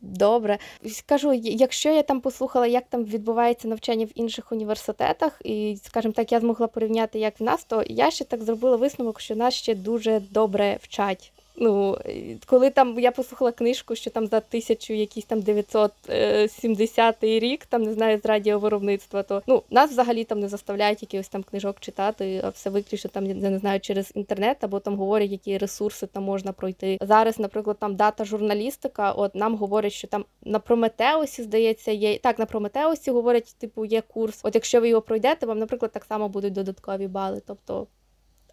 добре. 0.00 0.58
Скажу, 0.86 1.32
якщо 1.32 1.90
я 1.90 2.02
там 2.02 2.20
послухала, 2.20 2.66
як 2.66 2.84
там 2.88 3.04
відбувається 3.04 3.68
навчання 3.68 4.06
в 4.06 4.10
інших 4.14 4.52
університетах, 4.52 5.40
і, 5.44 5.78
скажімо 5.84 6.12
так, 6.12 6.32
я 6.32 6.40
змогла 6.40 6.66
порівняти, 6.66 7.18
як 7.18 7.40
в 7.40 7.42
нас, 7.42 7.64
то 7.64 7.84
я 7.86 8.10
ще 8.10 8.24
так 8.24 8.42
зробила 8.42 8.76
висновок, 8.76 9.20
що 9.20 9.36
нас 9.36 9.54
ще 9.54 9.74
дуже 9.74 10.20
добре 10.30 10.78
вчать. 10.82 11.32
Ну, 11.62 11.98
коли 12.46 12.70
там 12.70 12.98
я 12.98 13.10
послухала 13.10 13.52
книжку, 13.52 13.94
що 13.94 14.10
там 14.10 14.26
за 14.26 14.40
тисячу 14.40 14.94
якийсь 14.94 15.26
там 15.26 15.40
970 15.40 17.16
рік, 17.24 17.66
там 17.66 17.82
не 17.82 17.92
знаю, 17.92 18.18
з 18.18 18.26
радіовиробництва, 18.26 19.22
то 19.22 19.42
ну 19.46 19.62
нас 19.70 19.90
взагалі 19.90 20.24
там 20.24 20.40
не 20.40 20.48
заставляють 20.48 21.02
якихось 21.02 21.28
там 21.28 21.42
книжок 21.42 21.80
читати, 21.80 22.40
а 22.44 22.48
все 22.48 22.70
виключно 22.70 23.10
там 23.14 23.26
я 23.26 23.34
не 23.34 23.58
знаю 23.58 23.80
через 23.80 24.12
інтернет, 24.14 24.56
або 24.60 24.80
там 24.80 24.96
говорять, 24.96 25.30
які 25.30 25.58
ресурси 25.58 26.06
там 26.06 26.22
можна 26.22 26.52
пройти. 26.52 26.98
Зараз, 27.00 27.38
наприклад, 27.38 27.76
там 27.78 27.96
дата 27.96 28.24
журналістика. 28.24 29.12
От 29.12 29.34
нам 29.34 29.56
говорять, 29.56 29.92
що 29.92 30.08
там 30.08 30.24
на 30.42 30.58
Прометеусі 30.58 31.42
здається, 31.42 31.90
є 31.90 32.18
так. 32.18 32.38
На 32.38 32.46
Прометеусі 32.46 33.10
говорять, 33.10 33.56
типу, 33.58 33.84
є 33.84 34.00
курс. 34.00 34.40
От 34.42 34.54
якщо 34.54 34.80
ви 34.80 34.88
його 34.88 35.02
пройдете, 35.02 35.46
вам, 35.46 35.58
наприклад, 35.58 35.92
так 35.92 36.04
само 36.04 36.28
будуть 36.28 36.52
додаткові 36.52 37.06
бали. 37.06 37.42
Тобто, 37.46 37.86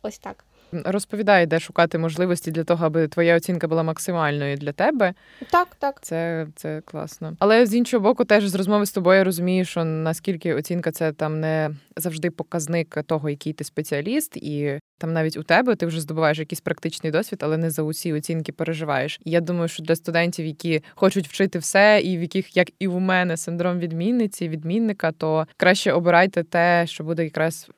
ось 0.04 0.18
так. 0.18 0.46
Розповідає, 0.72 1.46
де 1.46 1.60
шукати 1.60 1.98
можливості 1.98 2.52
для 2.52 2.64
того, 2.64 2.86
аби 2.86 3.08
твоя 3.08 3.36
оцінка 3.36 3.68
була 3.68 3.84
максимальною 3.84 4.58
для 4.58 4.72
тебе. 4.72 5.14
Так, 5.52 5.68
так. 5.80 6.00
Це 6.02 6.48
це 6.56 6.82
класно. 6.86 7.36
Але 7.40 7.66
з 7.66 7.76
іншого 7.76 8.04
боку, 8.04 8.26
теж 8.26 8.48
з 8.48 8.56
розмови 8.56 8.86
з 8.86 8.92
тобою 8.92 9.18
я 9.18 9.24
розумію, 9.24 9.66
що 9.66 9.86
наскільки 9.86 10.54
оцінка 10.54 10.92
це 10.92 11.12
там 11.12 11.40
не 11.40 11.70
завжди 11.96 12.32
показник 12.32 12.98
того, 13.06 13.30
який 13.30 13.54
ти 13.54 13.64
спеціаліст, 13.64 14.38
і 14.38 14.80
там 14.98 15.14
навіть 15.14 15.38
у 15.38 15.44
тебе 15.44 15.76
ти 15.76 15.86
вже 15.86 16.02
здобуваєш 16.02 16.40
якийсь 16.40 16.62
практичний 16.62 17.12
досвід, 17.12 17.40
але 17.44 17.58
не 17.58 17.70
за 17.70 17.82
усі 17.82 18.14
оцінки 18.14 18.52
переживаєш. 18.52 19.20
І 19.26 19.32
я 19.32 19.42
думаю, 19.42 19.68
що 19.68 19.84
для 19.84 19.96
студентів, 19.96 20.46
які 20.46 20.84
хочуть 20.96 21.28
вчити 21.28 21.60
все, 21.60 22.02
і 22.04 22.18
в 22.18 22.22
яких, 22.22 22.58
як 22.58 22.68
і 22.80 22.88
у 22.88 23.00
мене, 23.00 23.38
синдром 23.38 23.80
відмінниці, 23.80 24.50
відмінника, 24.50 25.12
то 25.12 25.48
краще 25.58 25.92
обирайте 25.92 26.44
те, 26.44 26.84
що 26.88 27.04
буде 27.04 27.24
якраз 27.24 27.70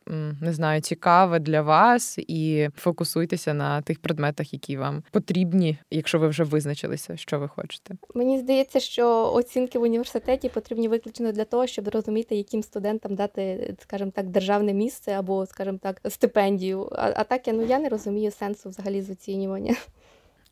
не 0.41 0.53
знаю, 0.53 0.81
цікаве 0.81 1.39
для 1.39 1.61
вас, 1.61 2.19
і 2.27 2.69
фокусуйтеся 2.79 3.53
на 3.53 3.81
тих 3.81 3.99
предметах, 3.99 4.53
які 4.53 4.77
вам 4.77 5.03
потрібні, 5.11 5.77
якщо 5.91 6.19
ви 6.19 6.27
вже 6.27 6.43
визначилися, 6.43 7.17
що 7.17 7.39
ви 7.39 7.47
хочете. 7.47 7.95
Мені 8.15 8.39
здається, 8.39 8.79
що 8.79 9.33
оцінки 9.33 9.79
в 9.79 9.81
університеті 9.81 10.49
потрібні 10.49 10.87
виключно 10.87 11.31
для 11.31 11.45
того, 11.45 11.67
щоб 11.67 11.87
розуміти, 11.87 12.35
яким 12.35 12.63
студентам 12.63 13.15
дати, 13.15 13.75
скажімо 13.81 14.11
так, 14.15 14.27
державне 14.27 14.73
місце 14.73 15.11
або, 15.11 15.45
скажімо 15.45 15.79
так, 15.81 16.01
стипендію 16.09 16.89
а 16.91 17.23
так 17.23 17.47
я 17.47 17.53
ну 17.53 17.65
я 17.65 17.79
не 17.79 17.89
розумію 17.89 18.31
сенсу 18.31 18.69
взагалі 18.69 19.01
з 19.01 19.09
оцінювання. 19.09 19.75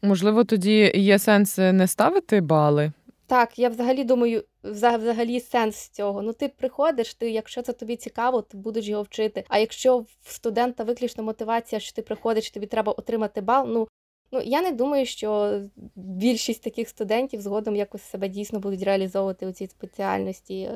Можливо, 0.01 0.43
тоді 0.43 0.91
є 0.95 1.19
сенс 1.19 1.59
е, 1.59 1.73
не 1.73 1.87
ставити 1.87 2.41
бали. 2.41 2.91
Так, 3.27 3.59
я 3.59 3.69
взагалі 3.69 4.03
думаю, 4.03 4.43
взагалі 4.63 5.39
сенс 5.39 5.89
цього. 5.89 6.21
Ну, 6.21 6.33
ти 6.33 6.47
приходиш, 6.47 7.13
ти, 7.13 7.31
якщо 7.31 7.61
це 7.61 7.73
тобі 7.73 7.95
цікаво, 7.95 8.41
ти 8.41 8.57
будеш 8.57 8.87
його 8.87 9.03
вчити. 9.03 9.43
А 9.47 9.59
якщо 9.59 9.97
в 9.97 10.07
студента 10.23 10.83
виключно 10.83 11.23
мотивація, 11.23 11.79
що 11.79 11.95
ти 11.95 12.01
приходиш, 12.01 12.51
тобі 12.51 12.65
треба 12.65 12.91
отримати 12.91 13.41
бал. 13.41 13.67
Ну 13.67 13.87
ну 14.31 14.41
я 14.41 14.61
не 14.61 14.71
думаю, 14.71 15.05
що 15.05 15.61
більшість 15.95 16.63
таких 16.63 16.89
студентів 16.89 17.41
згодом 17.41 17.75
якось 17.75 18.01
себе 18.01 18.29
дійсно 18.29 18.59
будуть 18.59 18.83
реалізовувати 18.83 19.47
у 19.47 19.51
цій 19.51 19.67
спеціальності, 19.67 20.71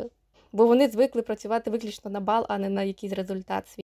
бо 0.51 0.67
вони 0.67 0.87
звикли 0.89 1.21
працювати 1.21 1.71
виключно 1.71 2.11
на 2.11 2.19
бал, 2.19 2.45
а 2.49 2.57
не 2.57 2.69
на 2.69 2.83
якийсь 2.83 3.13
результат 3.13 3.67
свій. 3.67 3.90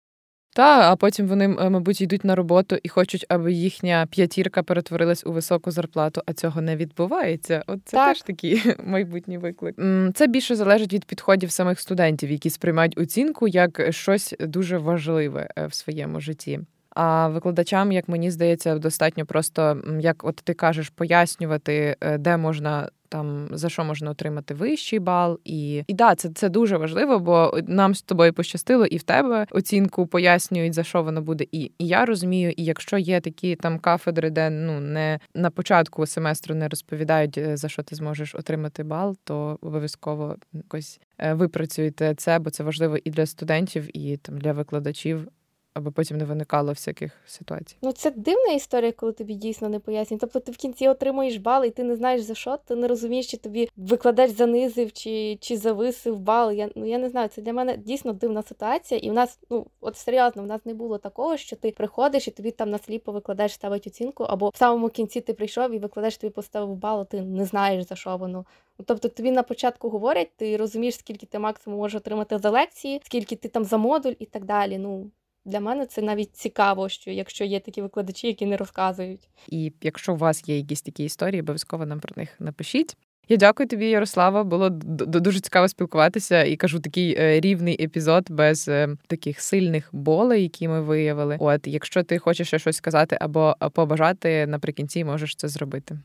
Та, 0.54 0.92
а 0.92 0.96
потім 0.96 1.26
вони, 1.26 1.48
мабуть, 1.48 2.00
йдуть 2.00 2.24
на 2.24 2.34
роботу 2.34 2.76
і 2.82 2.88
хочуть, 2.88 3.26
аби 3.28 3.52
їхня 3.52 4.06
п'ятірка 4.10 4.62
перетворилась 4.62 5.26
у 5.26 5.32
високу 5.32 5.70
зарплату, 5.70 6.22
а 6.26 6.32
цього 6.32 6.60
не 6.60 6.76
відбувається. 6.76 7.62
От 7.66 7.80
це 7.84 7.96
так. 7.96 8.08
теж 8.08 8.22
такий 8.22 8.62
майбутній 8.84 9.38
виклик. 9.38 9.76
Це 10.14 10.26
більше 10.26 10.56
залежить 10.56 10.92
від 10.92 11.04
підходів 11.04 11.50
самих 11.50 11.80
студентів, 11.80 12.30
які 12.30 12.50
сприймають 12.50 12.98
оцінку 12.98 13.48
як 13.48 13.92
щось 13.92 14.34
дуже 14.40 14.78
важливе 14.78 15.48
е, 15.58 15.66
в 15.66 15.74
своєму 15.74 16.20
житті. 16.20 16.60
А 16.94 17.28
викладачам, 17.28 17.92
як 17.92 18.08
мені 18.08 18.30
здається, 18.30 18.78
достатньо 18.78 19.26
просто 19.26 19.82
як 20.00 20.24
от 20.24 20.36
ти 20.36 20.54
кажеш, 20.54 20.88
пояснювати, 20.88 21.96
е, 22.00 22.18
де 22.18 22.36
можна 22.36 22.88
там 23.12 23.48
за 23.50 23.68
що 23.68 23.84
можна 23.84 24.10
отримати 24.10 24.54
вищий 24.54 24.98
бал. 24.98 25.40
І 25.44 25.84
і 25.86 25.94
да, 25.94 26.14
це 26.14 26.30
це 26.34 26.48
дуже 26.48 26.76
важливо, 26.76 27.18
бо 27.18 27.58
нам 27.66 27.94
з 27.94 28.02
тобою 28.02 28.32
пощастило, 28.32 28.86
і 28.86 28.96
в 28.96 29.02
тебе 29.02 29.46
оцінку 29.50 30.06
пояснюють, 30.06 30.74
за 30.74 30.84
що 30.84 31.02
воно 31.02 31.22
буде. 31.22 31.44
І 31.52 31.72
і 31.78 31.86
я 31.86 32.04
розумію, 32.04 32.52
і 32.56 32.64
якщо 32.64 32.98
є 32.98 33.20
такі 33.20 33.56
там 33.56 33.78
кафедри, 33.78 34.30
де 34.30 34.50
ну 34.50 34.80
не 34.80 35.18
на 35.34 35.50
початку 35.50 36.06
семестру 36.06 36.54
не 36.54 36.68
розповідають, 36.68 37.38
е, 37.38 37.56
за 37.56 37.68
що 37.68 37.82
ти 37.82 37.96
зможеш 37.96 38.34
отримати 38.34 38.84
бал, 38.84 39.16
то 39.24 39.58
обов'язково 39.62 40.36
якось 40.52 41.00
е, 41.18 41.34
випрацюйте 41.34 42.14
це, 42.14 42.38
бо 42.38 42.50
це 42.50 42.64
важливо 42.64 42.96
і 43.04 43.10
для 43.10 43.26
студентів, 43.26 43.96
і 43.96 44.16
там 44.16 44.38
для 44.38 44.52
викладачів. 44.52 45.28
Аби 45.74 45.90
потім 45.90 46.16
не 46.16 46.24
виникало 46.24 46.72
всяких 46.72 47.12
ситуацій. 47.26 47.76
Ну 47.82 47.92
це 47.92 48.10
дивна 48.10 48.52
історія, 48.52 48.92
коли 48.92 49.12
тобі 49.12 49.34
дійсно 49.34 49.68
не 49.68 49.78
пояснюють. 49.78 50.20
Тобто 50.20 50.40
ти 50.40 50.52
в 50.52 50.56
кінці 50.56 50.88
отримуєш 50.88 51.36
бал, 51.36 51.64
і 51.64 51.70
ти 51.70 51.84
не 51.84 51.96
знаєш 51.96 52.22
за 52.22 52.34
що, 52.34 52.56
ти 52.56 52.76
не 52.76 52.88
розумієш, 52.88 53.26
чи 53.30 53.36
тобі 53.36 53.68
викладач 53.76 54.30
занизив, 54.30 54.92
чи 54.92 55.38
чи 55.40 55.56
зависив 55.56 56.18
бал. 56.18 56.52
Я 56.52 56.70
ну 56.76 56.86
я 56.86 56.98
не 56.98 57.08
знаю. 57.08 57.28
Це 57.28 57.42
для 57.42 57.52
мене 57.52 57.76
дійсно 57.76 58.12
дивна 58.12 58.42
ситуація. 58.42 59.00
І 59.00 59.10
в 59.10 59.12
нас, 59.12 59.38
ну 59.50 59.66
от 59.80 59.96
серйозно, 59.96 60.42
в 60.42 60.46
нас 60.46 60.60
не 60.64 60.74
було 60.74 60.98
такого, 60.98 61.36
що 61.36 61.56
ти 61.56 61.70
приходиш 61.70 62.28
і 62.28 62.30
тобі 62.30 62.50
там 62.50 62.70
насліпо 62.70 63.12
викладач 63.12 63.52
ставить 63.52 63.86
оцінку, 63.86 64.24
або 64.24 64.48
в 64.48 64.56
самому 64.56 64.88
кінці 64.88 65.20
ти 65.20 65.32
прийшов 65.32 65.74
і 65.74 65.78
викладач 65.78 66.16
тобі 66.16 66.30
поставив 66.32 66.76
бал, 66.76 67.06
ти 67.06 67.20
не 67.20 67.44
знаєш 67.44 67.86
за 67.86 67.96
що 67.96 68.16
воно. 68.16 68.44
Тобто 68.86 69.08
тобі 69.08 69.30
на 69.30 69.42
початку 69.42 69.88
говорять, 69.88 70.28
ти 70.36 70.56
розумієш, 70.56 70.94
скільки 70.94 71.26
ти 71.26 71.38
максимум 71.38 71.78
можеш 71.78 71.96
отримати 71.96 72.38
за 72.38 72.50
лекції, 72.50 73.00
скільки 73.04 73.36
ти 73.36 73.48
там 73.48 73.64
за 73.64 73.76
модуль 73.76 74.12
і 74.18 74.26
так 74.26 74.44
далі. 74.44 74.78
Ну 74.78 75.10
для 75.44 75.60
мене 75.60 75.86
це 75.86 76.02
навіть 76.02 76.36
цікаво, 76.36 76.88
що 76.88 77.10
якщо 77.10 77.44
є 77.44 77.60
такі 77.60 77.82
викладачі, 77.82 78.26
які 78.26 78.46
не 78.46 78.56
розказують. 78.56 79.28
І 79.48 79.72
якщо 79.82 80.12
у 80.14 80.16
вас 80.16 80.48
є 80.48 80.56
якісь 80.56 80.82
такі 80.82 81.04
історії, 81.04 81.40
обов'язково 81.40 81.86
нам 81.86 82.00
про 82.00 82.14
них 82.16 82.36
напишіть. 82.38 82.96
Я 83.28 83.36
дякую 83.36 83.68
тобі, 83.68 83.86
Ярослава. 83.86 84.44
Було 84.44 84.68
дуже 84.70 85.40
цікаво 85.40 85.68
спілкуватися 85.68 86.44
і 86.44 86.56
кажу 86.56 86.80
такий 86.80 87.16
е, 87.18 87.40
рівний 87.40 87.84
епізод 87.84 88.26
без 88.30 88.68
е, 88.68 88.88
таких 89.06 89.40
сильних 89.40 89.88
болей, 89.92 90.42
які 90.42 90.68
ми 90.68 90.80
виявили. 90.80 91.36
От, 91.40 91.66
якщо 91.66 92.02
ти 92.02 92.18
хочеш 92.18 92.46
ще 92.46 92.58
щось 92.58 92.76
сказати 92.76 93.18
або 93.20 93.54
побажати 93.72 94.46
наприкінці, 94.46 95.04
можеш 95.04 95.36
це 95.36 95.48
зробити. 95.48 95.98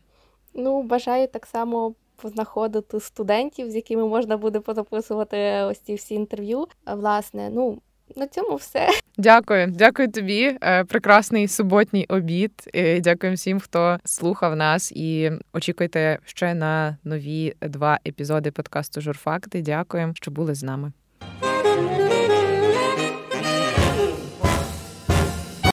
Ну, 0.53 0.83
бажаю 0.83 1.27
так 1.27 1.45
само 1.45 1.95
познаходити 2.15 2.99
студентів, 2.99 3.71
з 3.71 3.75
якими 3.75 4.07
можна 4.07 4.37
буде 4.37 4.59
позаписувати 4.59 5.37
ось 5.63 5.79
ці 5.79 5.95
всі 5.95 6.15
інтерв'ю. 6.15 6.67
Власне, 6.85 7.49
ну 7.49 7.81
на 8.15 8.27
цьому 8.27 8.55
все. 8.55 8.89
Дякую, 9.17 9.67
дякую 9.67 10.11
тобі. 10.11 10.57
Е, 10.61 10.83
прекрасний 10.83 11.47
суботній 11.47 12.05
обід. 12.09 12.51
Е, 12.75 12.99
дякую 12.99 13.33
всім, 13.33 13.59
хто 13.59 13.97
слухав 14.05 14.55
нас, 14.55 14.91
і 14.91 15.31
очікуйте 15.53 16.19
ще 16.25 16.53
на 16.53 16.97
нові 17.03 17.53
два 17.61 17.99
епізоди 18.07 18.51
подкасту 18.51 19.01
Журфакти. 19.01 19.61
Дякуємо, 19.61 20.13
що 20.15 20.31
були 20.31 20.55
з 20.55 20.63
нами. 20.63 20.91